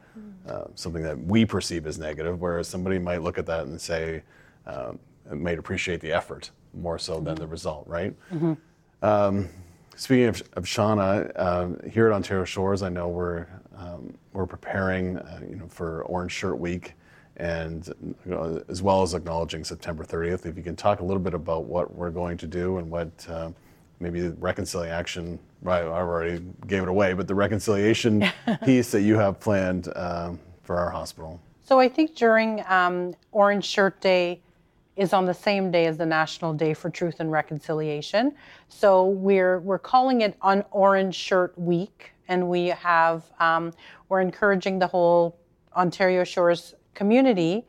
uh, 0.49 0.64
something 0.75 1.03
that 1.03 1.18
we 1.18 1.45
perceive 1.45 1.87
as 1.87 1.99
negative, 1.99 2.40
whereas 2.40 2.68
somebody 2.68 2.99
might 2.99 3.23
look 3.23 3.38
at 3.38 3.47
that 3.47 3.66
and 3.66 3.81
say, 3.81 4.23
um, 4.66 4.99
might 5.33 5.59
appreciate 5.59 6.01
the 6.01 6.12
effort 6.12 6.51
more 6.75 6.99
so 6.99 7.21
than 7.21 7.35
the 7.37 7.47
result, 7.47 7.87
right? 7.87 8.14
Um, 9.03 9.49
speaking 9.97 10.27
of, 10.27 10.42
of 10.55 10.64
Shauna, 10.64 11.38
um, 11.40 11.81
here 11.90 12.07
at 12.07 12.12
Ontario 12.12 12.45
Shores, 12.45 12.83
I 12.83 12.88
know 12.88 13.09
we're 13.09 13.47
um, 13.77 14.14
we're 14.33 14.47
preparing, 14.47 15.18
uh, 15.18 15.40
you 15.49 15.57
know, 15.57 15.66
for 15.66 16.03
Orange 16.05 16.31
Shirt 16.33 16.59
Week, 16.59 16.95
and 17.37 17.88
you 18.03 18.14
know, 18.31 18.62
as 18.68 18.81
well 18.83 19.03
as 19.03 19.14
acknowledging 19.14 19.64
September 19.64 20.05
30th. 20.05 20.47
If 20.47 20.57
you 20.57 20.62
can 20.62 20.77
talk 20.77 21.01
a 21.01 21.05
little 21.05 21.23
bit 21.23 21.35
about 21.35 21.64
what 21.64 21.92
we're 21.95 22.11
going 22.11 22.37
to 22.38 22.47
do 22.47 22.79
and 22.79 22.90
what 22.90 23.11
uh, 23.29 23.51
maybe 24.03 24.21
the 24.21 24.33
reconciliation. 24.33 25.38
Right, 25.62 25.83
I 25.83 25.87
already 25.87 26.45
gave 26.67 26.83
it 26.83 26.88
away, 26.88 27.12
but 27.12 27.29
the 27.29 27.35
reconciliation 27.35 28.25
piece 28.65 28.91
that 28.91 29.03
you 29.03 29.17
have 29.17 29.38
planned 29.38 29.88
um, 29.95 30.41
for 30.62 30.77
our 30.77 30.91
hospital. 30.91 31.41
So 31.65 31.79
I 31.79 31.88
think 31.88 32.17
during 32.17 32.65
um, 32.67 33.15
Orange 33.31 33.65
Shirt 33.65 34.01
Day 34.01 34.43
is 34.97 35.12
on 35.12 35.25
the 35.25 35.35
same 35.35 35.71
day 35.71 35.87
as 35.87 35.97
the 35.97 36.05
National 36.05 36.53
Day 36.53 36.75
for 36.75 36.91
Truth 36.91 37.21
and 37.21 37.31
Reconciliation. 37.31 38.35
So 38.69 39.07
we're 39.07 39.61
we're 39.61 39.79
calling 39.79 40.21
it 40.21 40.37
on 40.43 40.65
Orange 40.73 41.15
Shirt 41.15 41.57
Week, 41.57 42.12
and 42.29 42.49
we 42.49 42.67
have 42.67 43.25
um, 43.38 43.73
we're 44.09 44.21
encouraging 44.21 44.81
the 44.81 44.88
whole 44.88 45.38
Ontario 45.75 46.25
Shores 46.25 46.75
community 46.95 47.65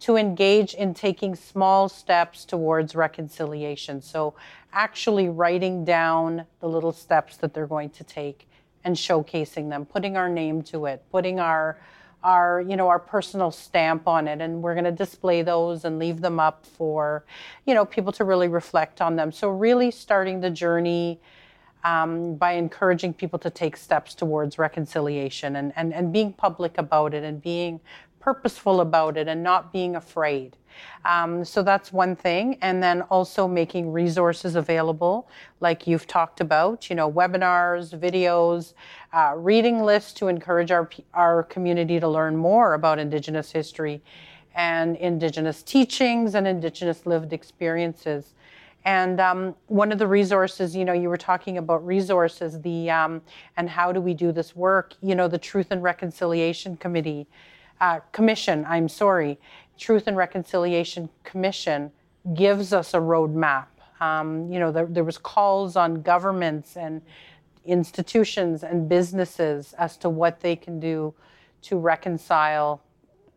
to 0.00 0.16
engage 0.16 0.74
in 0.74 0.94
taking 0.94 1.34
small 1.34 1.88
steps 1.88 2.44
towards 2.44 2.94
reconciliation. 2.94 4.00
So 4.00 4.34
actually 4.72 5.28
writing 5.28 5.84
down 5.84 6.44
the 6.60 6.68
little 6.68 6.92
steps 6.92 7.36
that 7.38 7.54
they're 7.54 7.66
going 7.66 7.90
to 7.90 8.04
take 8.04 8.48
and 8.84 8.94
showcasing 8.94 9.68
them, 9.68 9.84
putting 9.84 10.16
our 10.16 10.28
name 10.28 10.62
to 10.62 10.86
it, 10.86 11.02
putting 11.10 11.40
our 11.40 11.78
our 12.24 12.60
you 12.62 12.76
know 12.76 12.88
our 12.88 12.98
personal 12.98 13.52
stamp 13.52 14.08
on 14.08 14.26
it 14.26 14.40
and 14.40 14.60
we're 14.60 14.74
going 14.74 14.82
to 14.82 14.90
display 14.90 15.40
those 15.40 15.84
and 15.84 16.00
leave 16.00 16.20
them 16.20 16.40
up 16.40 16.66
for 16.66 17.24
you 17.64 17.72
know 17.72 17.84
people 17.84 18.10
to 18.10 18.24
really 18.24 18.48
reflect 18.48 19.00
on 19.00 19.14
them 19.14 19.30
so 19.30 19.48
really 19.48 19.88
starting 19.88 20.40
the 20.40 20.50
journey 20.50 21.20
um, 21.84 22.34
by 22.34 22.52
encouraging 22.52 23.14
people 23.14 23.38
to 23.38 23.50
take 23.50 23.76
steps 23.76 24.14
towards 24.14 24.58
reconciliation 24.58 25.56
and, 25.56 25.72
and, 25.76 25.94
and 25.94 26.12
being 26.12 26.32
public 26.32 26.76
about 26.78 27.14
it 27.14 27.24
and 27.24 27.40
being 27.40 27.80
purposeful 28.20 28.80
about 28.80 29.16
it 29.16 29.28
and 29.28 29.42
not 29.42 29.72
being 29.72 29.96
afraid. 29.96 30.56
Um, 31.04 31.44
so 31.44 31.62
that's 31.62 31.92
one 31.92 32.16
thing. 32.16 32.58
And 32.62 32.82
then 32.82 33.02
also 33.02 33.46
making 33.48 33.92
resources 33.92 34.54
available, 34.54 35.28
like 35.60 35.86
you've 35.86 36.06
talked 36.06 36.40
about, 36.40 36.90
you 36.90 36.96
know, 36.96 37.10
webinars, 37.10 37.98
videos, 37.98 38.74
uh, 39.12 39.34
reading 39.36 39.82
lists 39.82 40.12
to 40.14 40.28
encourage 40.28 40.70
our, 40.70 40.88
our 41.14 41.42
community 41.44 41.98
to 42.00 42.08
learn 42.08 42.36
more 42.36 42.74
about 42.74 42.98
Indigenous 42.98 43.50
history 43.52 44.02
and 44.54 44.96
Indigenous 44.96 45.62
teachings 45.62 46.34
and 46.34 46.46
Indigenous 46.46 47.06
lived 47.06 47.32
experiences. 47.32 48.34
And 48.84 49.20
um, 49.20 49.54
one 49.66 49.92
of 49.92 49.98
the 49.98 50.06
resources, 50.06 50.74
you 50.74 50.84
know, 50.84 50.92
you 50.92 51.08
were 51.08 51.16
talking 51.16 51.58
about 51.58 51.84
resources, 51.86 52.60
the 52.60 52.90
um, 52.90 53.22
and 53.56 53.68
how 53.68 53.92
do 53.92 54.00
we 54.00 54.14
do 54.14 54.32
this 54.32 54.56
work? 54.56 54.94
You 55.02 55.14
know, 55.14 55.28
the 55.28 55.38
Truth 55.38 55.68
and 55.70 55.82
Reconciliation 55.82 56.76
Committee, 56.76 57.26
uh, 57.80 58.00
Commission. 58.12 58.64
I'm 58.68 58.88
sorry, 58.88 59.38
Truth 59.78 60.08
and 60.08 60.16
Reconciliation 60.16 61.08
Commission 61.24 61.92
gives 62.34 62.72
us 62.72 62.94
a 62.94 62.98
roadmap. 62.98 63.66
Um, 64.00 64.50
you 64.50 64.58
know, 64.58 64.70
there, 64.70 64.86
there 64.86 65.04
was 65.04 65.18
calls 65.18 65.76
on 65.76 66.02
governments 66.02 66.76
and 66.76 67.00
institutions 67.64 68.64
and 68.64 68.88
businesses 68.88 69.74
as 69.78 69.96
to 69.98 70.08
what 70.08 70.40
they 70.40 70.56
can 70.56 70.80
do 70.80 71.14
to 71.62 71.78
reconcile 71.78 72.82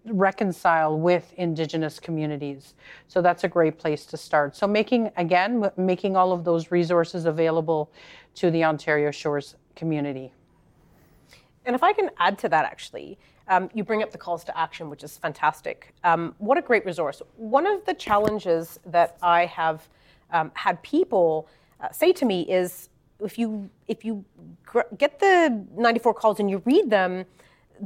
reconcile 0.05 0.97
with 0.97 1.31
indigenous 1.37 1.99
communities. 1.99 2.73
So 3.07 3.21
that's 3.21 3.43
a 3.43 3.47
great 3.47 3.77
place 3.77 4.03
to 4.07 4.17
start. 4.17 4.55
So 4.55 4.65
making 4.65 5.11
again 5.15 5.69
making 5.77 6.15
all 6.15 6.31
of 6.31 6.43
those 6.43 6.71
resources 6.71 7.25
available 7.25 7.91
to 8.35 8.49
the 8.49 8.63
ontario 8.63 9.11
shores 9.11 9.55
community. 9.75 10.33
And 11.65 11.75
if 11.75 11.83
I 11.83 11.93
can 11.93 12.09
add 12.17 12.39
to 12.39 12.49
that, 12.49 12.65
actually, 12.65 13.19
um, 13.51 13.69
you 13.73 13.83
bring 13.83 14.01
up 14.01 14.11
the 14.11 14.17
calls 14.17 14.45
to 14.45 14.57
action, 14.57 14.89
which 14.89 15.03
is 15.03 15.17
fantastic. 15.17 15.93
Um, 16.05 16.33
what 16.37 16.57
a 16.57 16.61
great 16.61 16.85
resource. 16.85 17.21
One 17.35 17.67
of 17.67 17.83
the 17.85 17.93
challenges 17.93 18.79
that 18.85 19.17
I 19.21 19.45
have 19.45 19.89
um, 20.31 20.51
had 20.53 20.81
people 20.83 21.49
uh, 21.81 21.91
say 21.91 22.13
to 22.13 22.25
me 22.25 22.43
is 22.43 22.87
if 23.19 23.37
you 23.37 23.69
if 23.89 24.05
you 24.05 24.23
gr- 24.65 24.89
get 24.97 25.19
the 25.19 25.65
94 25.75 26.13
calls 26.13 26.39
and 26.39 26.49
you 26.49 26.61
read 26.65 26.89
them, 26.89 27.25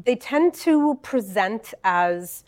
they 0.05 0.16
tend 0.16 0.53
to 0.53 0.99
present 1.01 1.74
as 1.84 2.43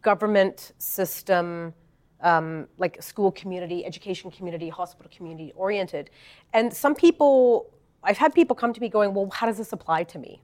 government 0.00 0.72
system 0.78 1.74
um, 2.20 2.68
like 2.78 3.02
school 3.02 3.32
community, 3.32 3.84
education 3.84 4.30
community, 4.30 4.68
hospital 4.68 5.10
community 5.14 5.52
oriented. 5.56 6.10
And 6.52 6.72
some 6.72 6.94
people, 6.94 7.72
I've 8.04 8.18
had 8.18 8.32
people 8.32 8.54
come 8.54 8.72
to 8.72 8.80
me 8.80 8.88
going, 8.88 9.12
well, 9.12 9.28
how 9.32 9.48
does 9.48 9.58
this 9.58 9.72
apply 9.72 10.04
to 10.04 10.20
me? 10.20 10.40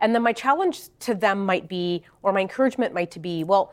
And 0.00 0.14
then 0.14 0.22
my 0.22 0.32
challenge 0.32 0.88
to 1.00 1.14
them 1.14 1.44
might 1.44 1.68
be, 1.68 2.04
or 2.22 2.32
my 2.32 2.40
encouragement 2.40 2.92
might 2.92 3.20
be, 3.20 3.44
well, 3.44 3.72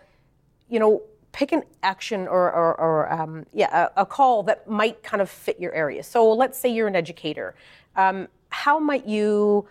you 0.70 0.80
know, 0.80 1.02
pick 1.34 1.52
an 1.52 1.64
action 1.82 2.28
or, 2.28 2.52
or, 2.54 2.80
or 2.80 3.12
um, 3.12 3.46
yeah, 3.54 3.90
a, 3.96 4.02
a, 4.02 4.06
call 4.06 4.44
that 4.44 4.70
might 4.70 5.02
kind 5.04 5.22
of 5.22 5.30
fit 5.30 5.60
your 5.60 5.74
area. 5.74 6.04
So 6.04 6.32
let's 6.32 6.58
say 6.58 6.70
you're 6.70 6.88
an 6.88 6.96
educator. 6.96 7.56
Um, 7.96 8.28
how 8.50 8.80
might 8.80 9.06
you 9.06 9.68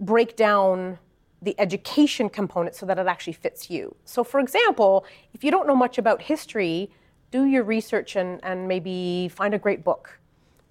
break 0.00 0.36
down 0.36 0.98
the 1.40 1.58
education 1.60 2.28
component 2.28 2.74
so 2.74 2.84
that 2.86 2.98
it 2.98 3.06
actually 3.06 3.34
fits 3.34 3.70
you? 3.70 3.94
So, 4.04 4.24
for 4.24 4.40
example, 4.40 5.06
if 5.32 5.44
you 5.44 5.52
don't 5.52 5.68
know 5.68 5.76
much 5.76 5.98
about 5.98 6.20
history, 6.20 6.90
do 7.30 7.44
your 7.44 7.62
research 7.62 8.16
and, 8.16 8.40
and 8.42 8.66
maybe 8.66 9.28
find 9.28 9.54
a 9.54 9.58
great 9.58 9.84
book. 9.84 10.18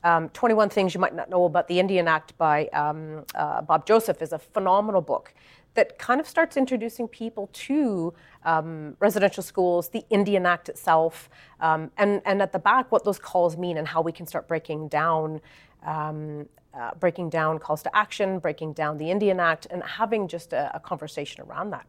Um, 0.05 0.27
21 0.29 0.69
Things 0.69 0.93
You 0.93 0.99
Might 0.99 1.15
Not 1.15 1.29
Know 1.29 1.45
About 1.45 1.67
the 1.67 1.79
Indian 1.79 2.07
Act 2.09 2.37
by 2.37 2.67
um, 2.67 3.23
uh, 3.35 3.61
Bob 3.61 3.85
Joseph 3.85 4.21
is 4.21 4.33
a 4.33 4.39
phenomenal 4.39 5.01
book 5.01 5.33
that 5.75 5.97
kind 5.97 6.19
of 6.19 6.27
starts 6.27 6.57
introducing 6.57 7.07
people 7.07 7.49
to 7.53 8.13
um, 8.43 8.95
residential 8.99 9.41
schools, 9.41 9.89
the 9.89 10.03
Indian 10.09 10.45
Act 10.45 10.69
itself, 10.69 11.29
um, 11.61 11.89
and, 11.97 12.21
and 12.25 12.41
at 12.41 12.51
the 12.51 12.59
back, 12.59 12.91
what 12.91 13.05
those 13.05 13.17
calls 13.17 13.57
mean 13.57 13.77
and 13.77 13.87
how 13.87 14.01
we 14.01 14.11
can 14.11 14.27
start 14.27 14.47
breaking 14.47 14.87
down. 14.89 15.41
Um, 15.85 16.47
uh, 16.73 16.89
breaking 16.99 17.29
down 17.29 17.59
calls 17.59 17.83
to 17.83 17.95
action, 17.95 18.39
breaking 18.39 18.73
down 18.73 18.97
the 18.97 19.11
Indian 19.11 19.39
Act, 19.39 19.67
and 19.69 19.83
having 19.83 20.27
just 20.27 20.53
a, 20.53 20.75
a 20.75 20.79
conversation 20.79 21.43
around 21.43 21.69
that. 21.69 21.85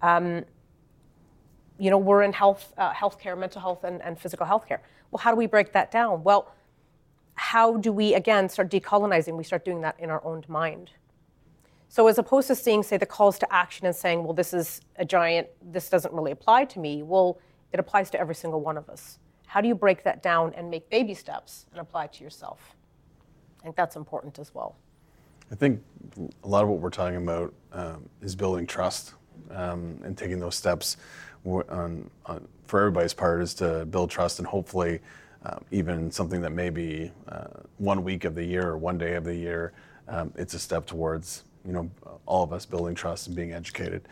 Um, 0.00 0.44
you 1.76 1.90
know, 1.90 1.98
we're 1.98 2.22
in 2.22 2.32
health, 2.32 2.72
uh, 2.78 2.92
healthcare, 2.92 3.36
mental 3.36 3.60
health, 3.60 3.82
and, 3.82 4.00
and 4.00 4.16
physical 4.16 4.46
healthcare. 4.46 4.78
Well, 5.10 5.18
how 5.18 5.32
do 5.32 5.36
we 5.36 5.46
break 5.46 5.72
that 5.72 5.90
down? 5.90 6.22
Well, 6.22 6.54
how 7.34 7.76
do 7.76 7.92
we 7.92 8.14
again 8.14 8.48
start 8.48 8.70
decolonizing? 8.70 9.36
We 9.36 9.44
start 9.44 9.64
doing 9.64 9.80
that 9.82 9.98
in 9.98 10.10
our 10.10 10.24
own 10.24 10.44
mind. 10.48 10.90
So 11.88 12.06
as 12.08 12.16
opposed 12.18 12.48
to 12.48 12.54
seeing, 12.54 12.82
say, 12.82 12.96
the 12.96 13.04
calls 13.04 13.38
to 13.40 13.52
action 13.52 13.86
and 13.86 13.94
saying, 13.94 14.24
well, 14.24 14.32
this 14.32 14.54
is 14.54 14.80
a 14.96 15.04
giant, 15.04 15.48
this 15.60 15.90
doesn't 15.90 16.14
really 16.14 16.30
apply 16.30 16.64
to 16.66 16.78
me, 16.78 17.02
well, 17.02 17.38
it 17.70 17.78
applies 17.78 18.10
to 18.10 18.20
every 18.20 18.34
single 18.34 18.60
one 18.60 18.78
of 18.78 18.88
us. 18.88 19.18
How 19.46 19.60
do 19.60 19.68
you 19.68 19.74
break 19.74 20.02
that 20.04 20.22
down 20.22 20.54
and 20.56 20.70
make 20.70 20.88
baby 20.88 21.12
steps 21.12 21.66
and 21.70 21.80
apply 21.80 22.06
to 22.06 22.24
yourself? 22.24 22.74
I 23.60 23.64
think 23.64 23.76
that's 23.76 23.96
important 23.96 24.38
as 24.38 24.54
well. 24.54 24.76
I 25.50 25.54
think 25.54 25.82
a 26.42 26.48
lot 26.48 26.62
of 26.62 26.70
what 26.70 26.80
we're 26.80 26.88
talking 26.88 27.18
about 27.18 27.52
um, 27.72 28.08
is 28.22 28.34
building 28.34 28.66
trust 28.66 29.12
um, 29.50 30.00
and 30.02 30.16
taking 30.16 30.40
those 30.40 30.54
steps 30.54 30.96
on, 31.44 32.08
on, 32.24 32.48
for 32.66 32.80
everybody's 32.80 33.12
part 33.12 33.42
is 33.42 33.52
to 33.54 33.84
build 33.86 34.10
trust 34.10 34.38
and 34.38 34.48
hopefully 34.48 35.00
uh, 35.44 35.56
even 35.70 36.10
something 36.10 36.40
that 36.40 36.52
may 36.52 36.70
be 36.70 37.10
uh, 37.28 37.46
one 37.78 38.04
week 38.04 38.24
of 38.24 38.34
the 38.34 38.44
year 38.44 38.68
or 38.68 38.78
one 38.78 38.98
day 38.98 39.14
of 39.14 39.24
the 39.24 39.34
year, 39.34 39.72
um, 40.08 40.32
it's 40.36 40.54
a 40.54 40.58
step 40.58 40.86
towards 40.86 41.44
you 41.64 41.72
know, 41.72 41.90
all 42.26 42.42
of 42.42 42.52
us 42.52 42.66
building 42.66 42.94
trust 42.94 43.26
and 43.26 43.36
being 43.36 43.52
educated. 43.52 44.08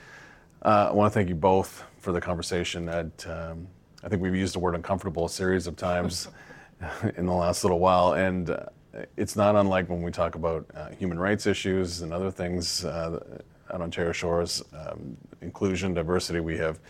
Uh, 0.62 0.88
I 0.90 0.92
want 0.92 1.12
to 1.12 1.14
thank 1.14 1.28
you 1.28 1.34
both 1.34 1.84
for 1.98 2.12
the 2.12 2.20
conversation. 2.20 2.88
At, 2.88 3.26
um, 3.26 3.66
I 4.04 4.08
think 4.08 4.22
we've 4.22 4.34
used 4.34 4.54
the 4.54 4.58
word 4.58 4.74
uncomfortable 4.74 5.26
a 5.26 5.30
series 5.30 5.66
of 5.66 5.76
times 5.76 6.28
in 7.16 7.26
the 7.26 7.32
last 7.32 7.64
little 7.64 7.78
while, 7.78 8.14
and 8.14 8.50
uh, 8.50 8.66
it's 9.16 9.36
not 9.36 9.56
unlike 9.56 9.88
when 9.88 10.02
we 10.02 10.10
talk 10.10 10.34
about 10.34 10.66
uh, 10.74 10.88
human 10.90 11.18
rights 11.18 11.46
issues 11.46 12.02
and 12.02 12.12
other 12.12 12.30
things 12.30 12.84
uh, 12.84 13.20
at 13.72 13.80
Ontario 13.80 14.12
Shores, 14.12 14.62
um, 14.74 15.16
inclusion, 15.40 15.94
diversity. 15.94 16.40
We 16.40 16.58
have 16.58 16.80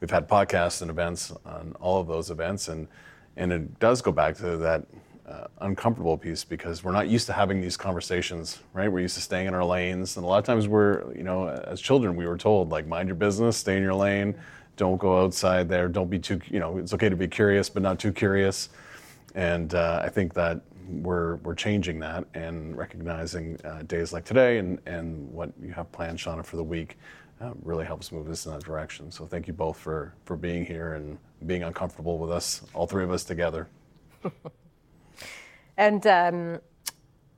we've 0.00 0.10
had 0.10 0.28
podcasts 0.28 0.82
and 0.82 0.90
events 0.90 1.32
on 1.44 1.74
all 1.80 2.00
of 2.00 2.06
those 2.06 2.30
events, 2.30 2.68
and 2.68 2.86
and 3.36 3.52
it 3.52 3.78
does 3.78 4.02
go 4.02 4.12
back 4.12 4.36
to 4.36 4.56
that 4.56 4.86
uh, 5.28 5.46
uncomfortable 5.60 6.16
piece 6.16 6.44
because 6.44 6.84
we're 6.84 6.92
not 6.92 7.08
used 7.08 7.26
to 7.26 7.32
having 7.32 7.60
these 7.60 7.76
conversations, 7.76 8.60
right? 8.72 8.90
We're 8.90 9.00
used 9.00 9.16
to 9.16 9.20
staying 9.20 9.46
in 9.46 9.54
our 9.54 9.64
lanes, 9.64 10.16
and 10.16 10.24
a 10.24 10.28
lot 10.28 10.38
of 10.38 10.44
times 10.44 10.68
we're, 10.68 11.12
you 11.14 11.24
know, 11.24 11.48
as 11.48 11.80
children, 11.80 12.14
we 12.16 12.26
were 12.26 12.38
told 12.38 12.70
like, 12.70 12.86
mind 12.86 13.08
your 13.08 13.16
business, 13.16 13.56
stay 13.56 13.76
in 13.76 13.82
your 13.82 13.94
lane, 13.94 14.36
don't 14.76 14.98
go 14.98 15.22
outside 15.22 15.68
there, 15.68 15.88
don't 15.88 16.10
be 16.10 16.18
too, 16.18 16.40
you 16.48 16.60
know, 16.60 16.78
it's 16.78 16.92
okay 16.94 17.08
to 17.08 17.16
be 17.16 17.26
curious, 17.28 17.68
but 17.68 17.82
not 17.82 17.98
too 17.98 18.12
curious. 18.12 18.68
And 19.34 19.74
uh, 19.74 20.00
I 20.02 20.08
think 20.08 20.32
that 20.34 20.60
we're 20.88 21.36
we're 21.36 21.54
changing 21.54 21.98
that 22.00 22.24
and 22.34 22.76
recognizing 22.76 23.58
uh, 23.64 23.82
days 23.82 24.12
like 24.12 24.24
today 24.24 24.58
and 24.58 24.78
and 24.86 25.28
what 25.32 25.50
you 25.60 25.72
have 25.72 25.90
planned, 25.92 26.18
Shauna, 26.18 26.44
for 26.44 26.56
the 26.56 26.64
week. 26.64 26.96
Uh, 27.38 27.50
really 27.62 27.84
helps 27.84 28.12
move 28.12 28.30
us 28.30 28.46
in 28.46 28.52
that 28.52 28.64
direction. 28.64 29.10
So 29.10 29.26
thank 29.26 29.46
you 29.46 29.52
both 29.52 29.76
for 29.78 30.14
for 30.24 30.36
being 30.36 30.64
here 30.64 30.94
and 30.94 31.18
being 31.44 31.62
uncomfortable 31.62 32.18
with 32.18 32.30
us, 32.30 32.62
all 32.72 32.86
three 32.86 33.04
of 33.04 33.10
us 33.10 33.24
together. 33.24 33.68
And 35.76 36.06
um, 36.06 36.60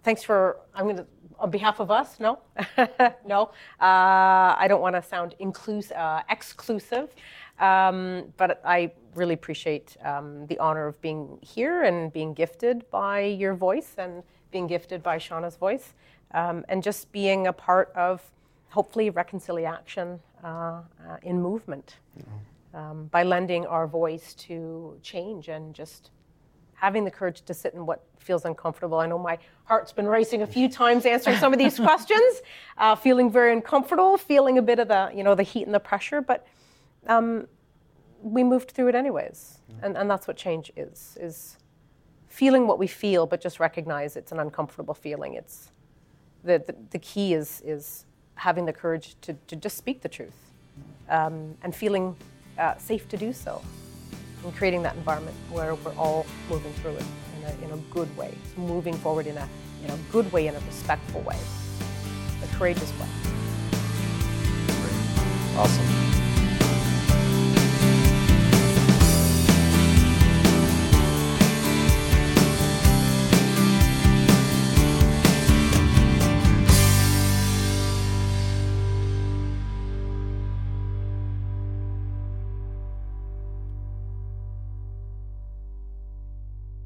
thanks 0.02 0.22
for, 0.22 0.58
I'm 0.74 0.84
going 0.84 0.96
to, 0.96 1.06
on 1.38 1.50
behalf 1.50 1.80
of 1.80 1.90
us, 1.90 2.18
no, 2.20 2.40
no, 3.26 3.50
uh, 3.80 4.54
I 4.58 4.66
don't 4.68 4.80
want 4.80 4.96
to 4.96 5.02
sound 5.02 5.34
inclusive, 5.38 5.96
uh, 5.96 6.22
exclusive, 6.30 7.14
um, 7.60 8.32
but 8.36 8.60
I 8.64 8.92
really 9.14 9.34
appreciate 9.34 9.96
um, 10.04 10.46
the 10.46 10.58
honor 10.58 10.86
of 10.86 11.00
being 11.00 11.38
here 11.42 11.84
and 11.84 12.12
being 12.12 12.34
gifted 12.34 12.88
by 12.90 13.20
your 13.20 13.54
voice 13.54 13.94
and 13.98 14.22
being 14.50 14.66
gifted 14.66 15.02
by 15.02 15.18
Shauna's 15.18 15.56
voice, 15.56 15.94
um, 16.32 16.64
and 16.68 16.82
just 16.82 17.10
being 17.12 17.46
a 17.46 17.52
part 17.52 17.92
of 17.94 18.22
hopefully 18.70 19.10
reconciliation 19.10 20.20
uh, 20.44 20.46
uh 20.46 20.82
in 21.22 21.40
movement 21.40 21.96
um, 22.74 23.06
by 23.06 23.22
lending 23.22 23.66
our 23.66 23.86
voice 23.86 24.34
to 24.34 24.98
change 25.02 25.48
and 25.48 25.74
just 25.74 26.10
having 26.74 27.04
the 27.04 27.10
courage 27.10 27.42
to 27.42 27.52
sit 27.54 27.74
in 27.74 27.84
what 27.86 28.04
feels 28.18 28.44
uncomfortable. 28.44 28.98
I 28.98 29.06
know 29.06 29.18
my 29.18 29.38
heart's 29.64 29.92
been 29.92 30.06
racing 30.06 30.42
a 30.42 30.46
few 30.46 30.68
times 30.68 31.06
answering 31.06 31.36
some 31.38 31.52
of 31.52 31.58
these 31.58 31.76
questions, 31.88 32.42
uh, 32.76 32.94
feeling 32.94 33.30
very 33.30 33.52
uncomfortable, 33.52 34.16
feeling 34.16 34.58
a 34.58 34.62
bit 34.62 34.78
of 34.78 34.88
the, 34.88 35.10
you 35.14 35.24
know, 35.24 35.34
the 35.34 35.42
heat 35.42 35.64
and 35.64 35.74
the 35.74 35.80
pressure, 35.80 36.20
but 36.20 36.46
um, 37.08 37.48
we 38.22 38.44
moved 38.44 38.70
through 38.70 38.88
it 38.88 38.94
anyways. 38.94 39.58
And, 39.82 39.96
and 39.96 40.10
that's 40.10 40.26
what 40.28 40.36
change 40.36 40.72
is, 40.76 41.16
is 41.20 41.56
feeling 42.28 42.66
what 42.66 42.78
we 42.78 42.86
feel, 42.86 43.26
but 43.26 43.40
just 43.40 43.58
recognize 43.58 44.16
it's 44.16 44.32
an 44.32 44.38
uncomfortable 44.38 44.94
feeling. 44.94 45.34
It's, 45.34 45.70
the, 46.44 46.62
the, 46.64 46.76
the 46.90 46.98
key 46.98 47.34
is, 47.34 47.60
is 47.64 48.04
having 48.36 48.64
the 48.64 48.72
courage 48.72 49.16
to, 49.22 49.34
to 49.48 49.56
just 49.56 49.76
speak 49.76 50.00
the 50.00 50.08
truth 50.08 50.52
um, 51.08 51.56
and 51.62 51.74
feeling 51.74 52.14
uh, 52.58 52.76
safe 52.76 53.08
to 53.08 53.16
do 53.16 53.32
so 53.32 53.62
and 54.44 54.54
creating 54.54 54.82
that 54.82 54.96
environment 54.96 55.36
where 55.50 55.74
we're 55.74 55.94
all 55.96 56.26
moving 56.48 56.72
through 56.74 56.96
it 56.96 57.04
in 57.38 57.44
a, 57.44 57.64
in 57.64 57.78
a 57.78 57.82
good 57.92 58.14
way, 58.16 58.34
moving 58.56 58.94
forward 58.94 59.26
in 59.26 59.36
a, 59.36 59.48
in 59.84 59.90
a 59.90 59.96
good 60.12 60.30
way, 60.32 60.46
in 60.46 60.54
a 60.54 60.60
respectful 60.60 61.20
way, 61.22 61.36
a 62.42 62.56
courageous 62.56 62.92
way. 62.98 63.08
Awesome. 65.56 66.07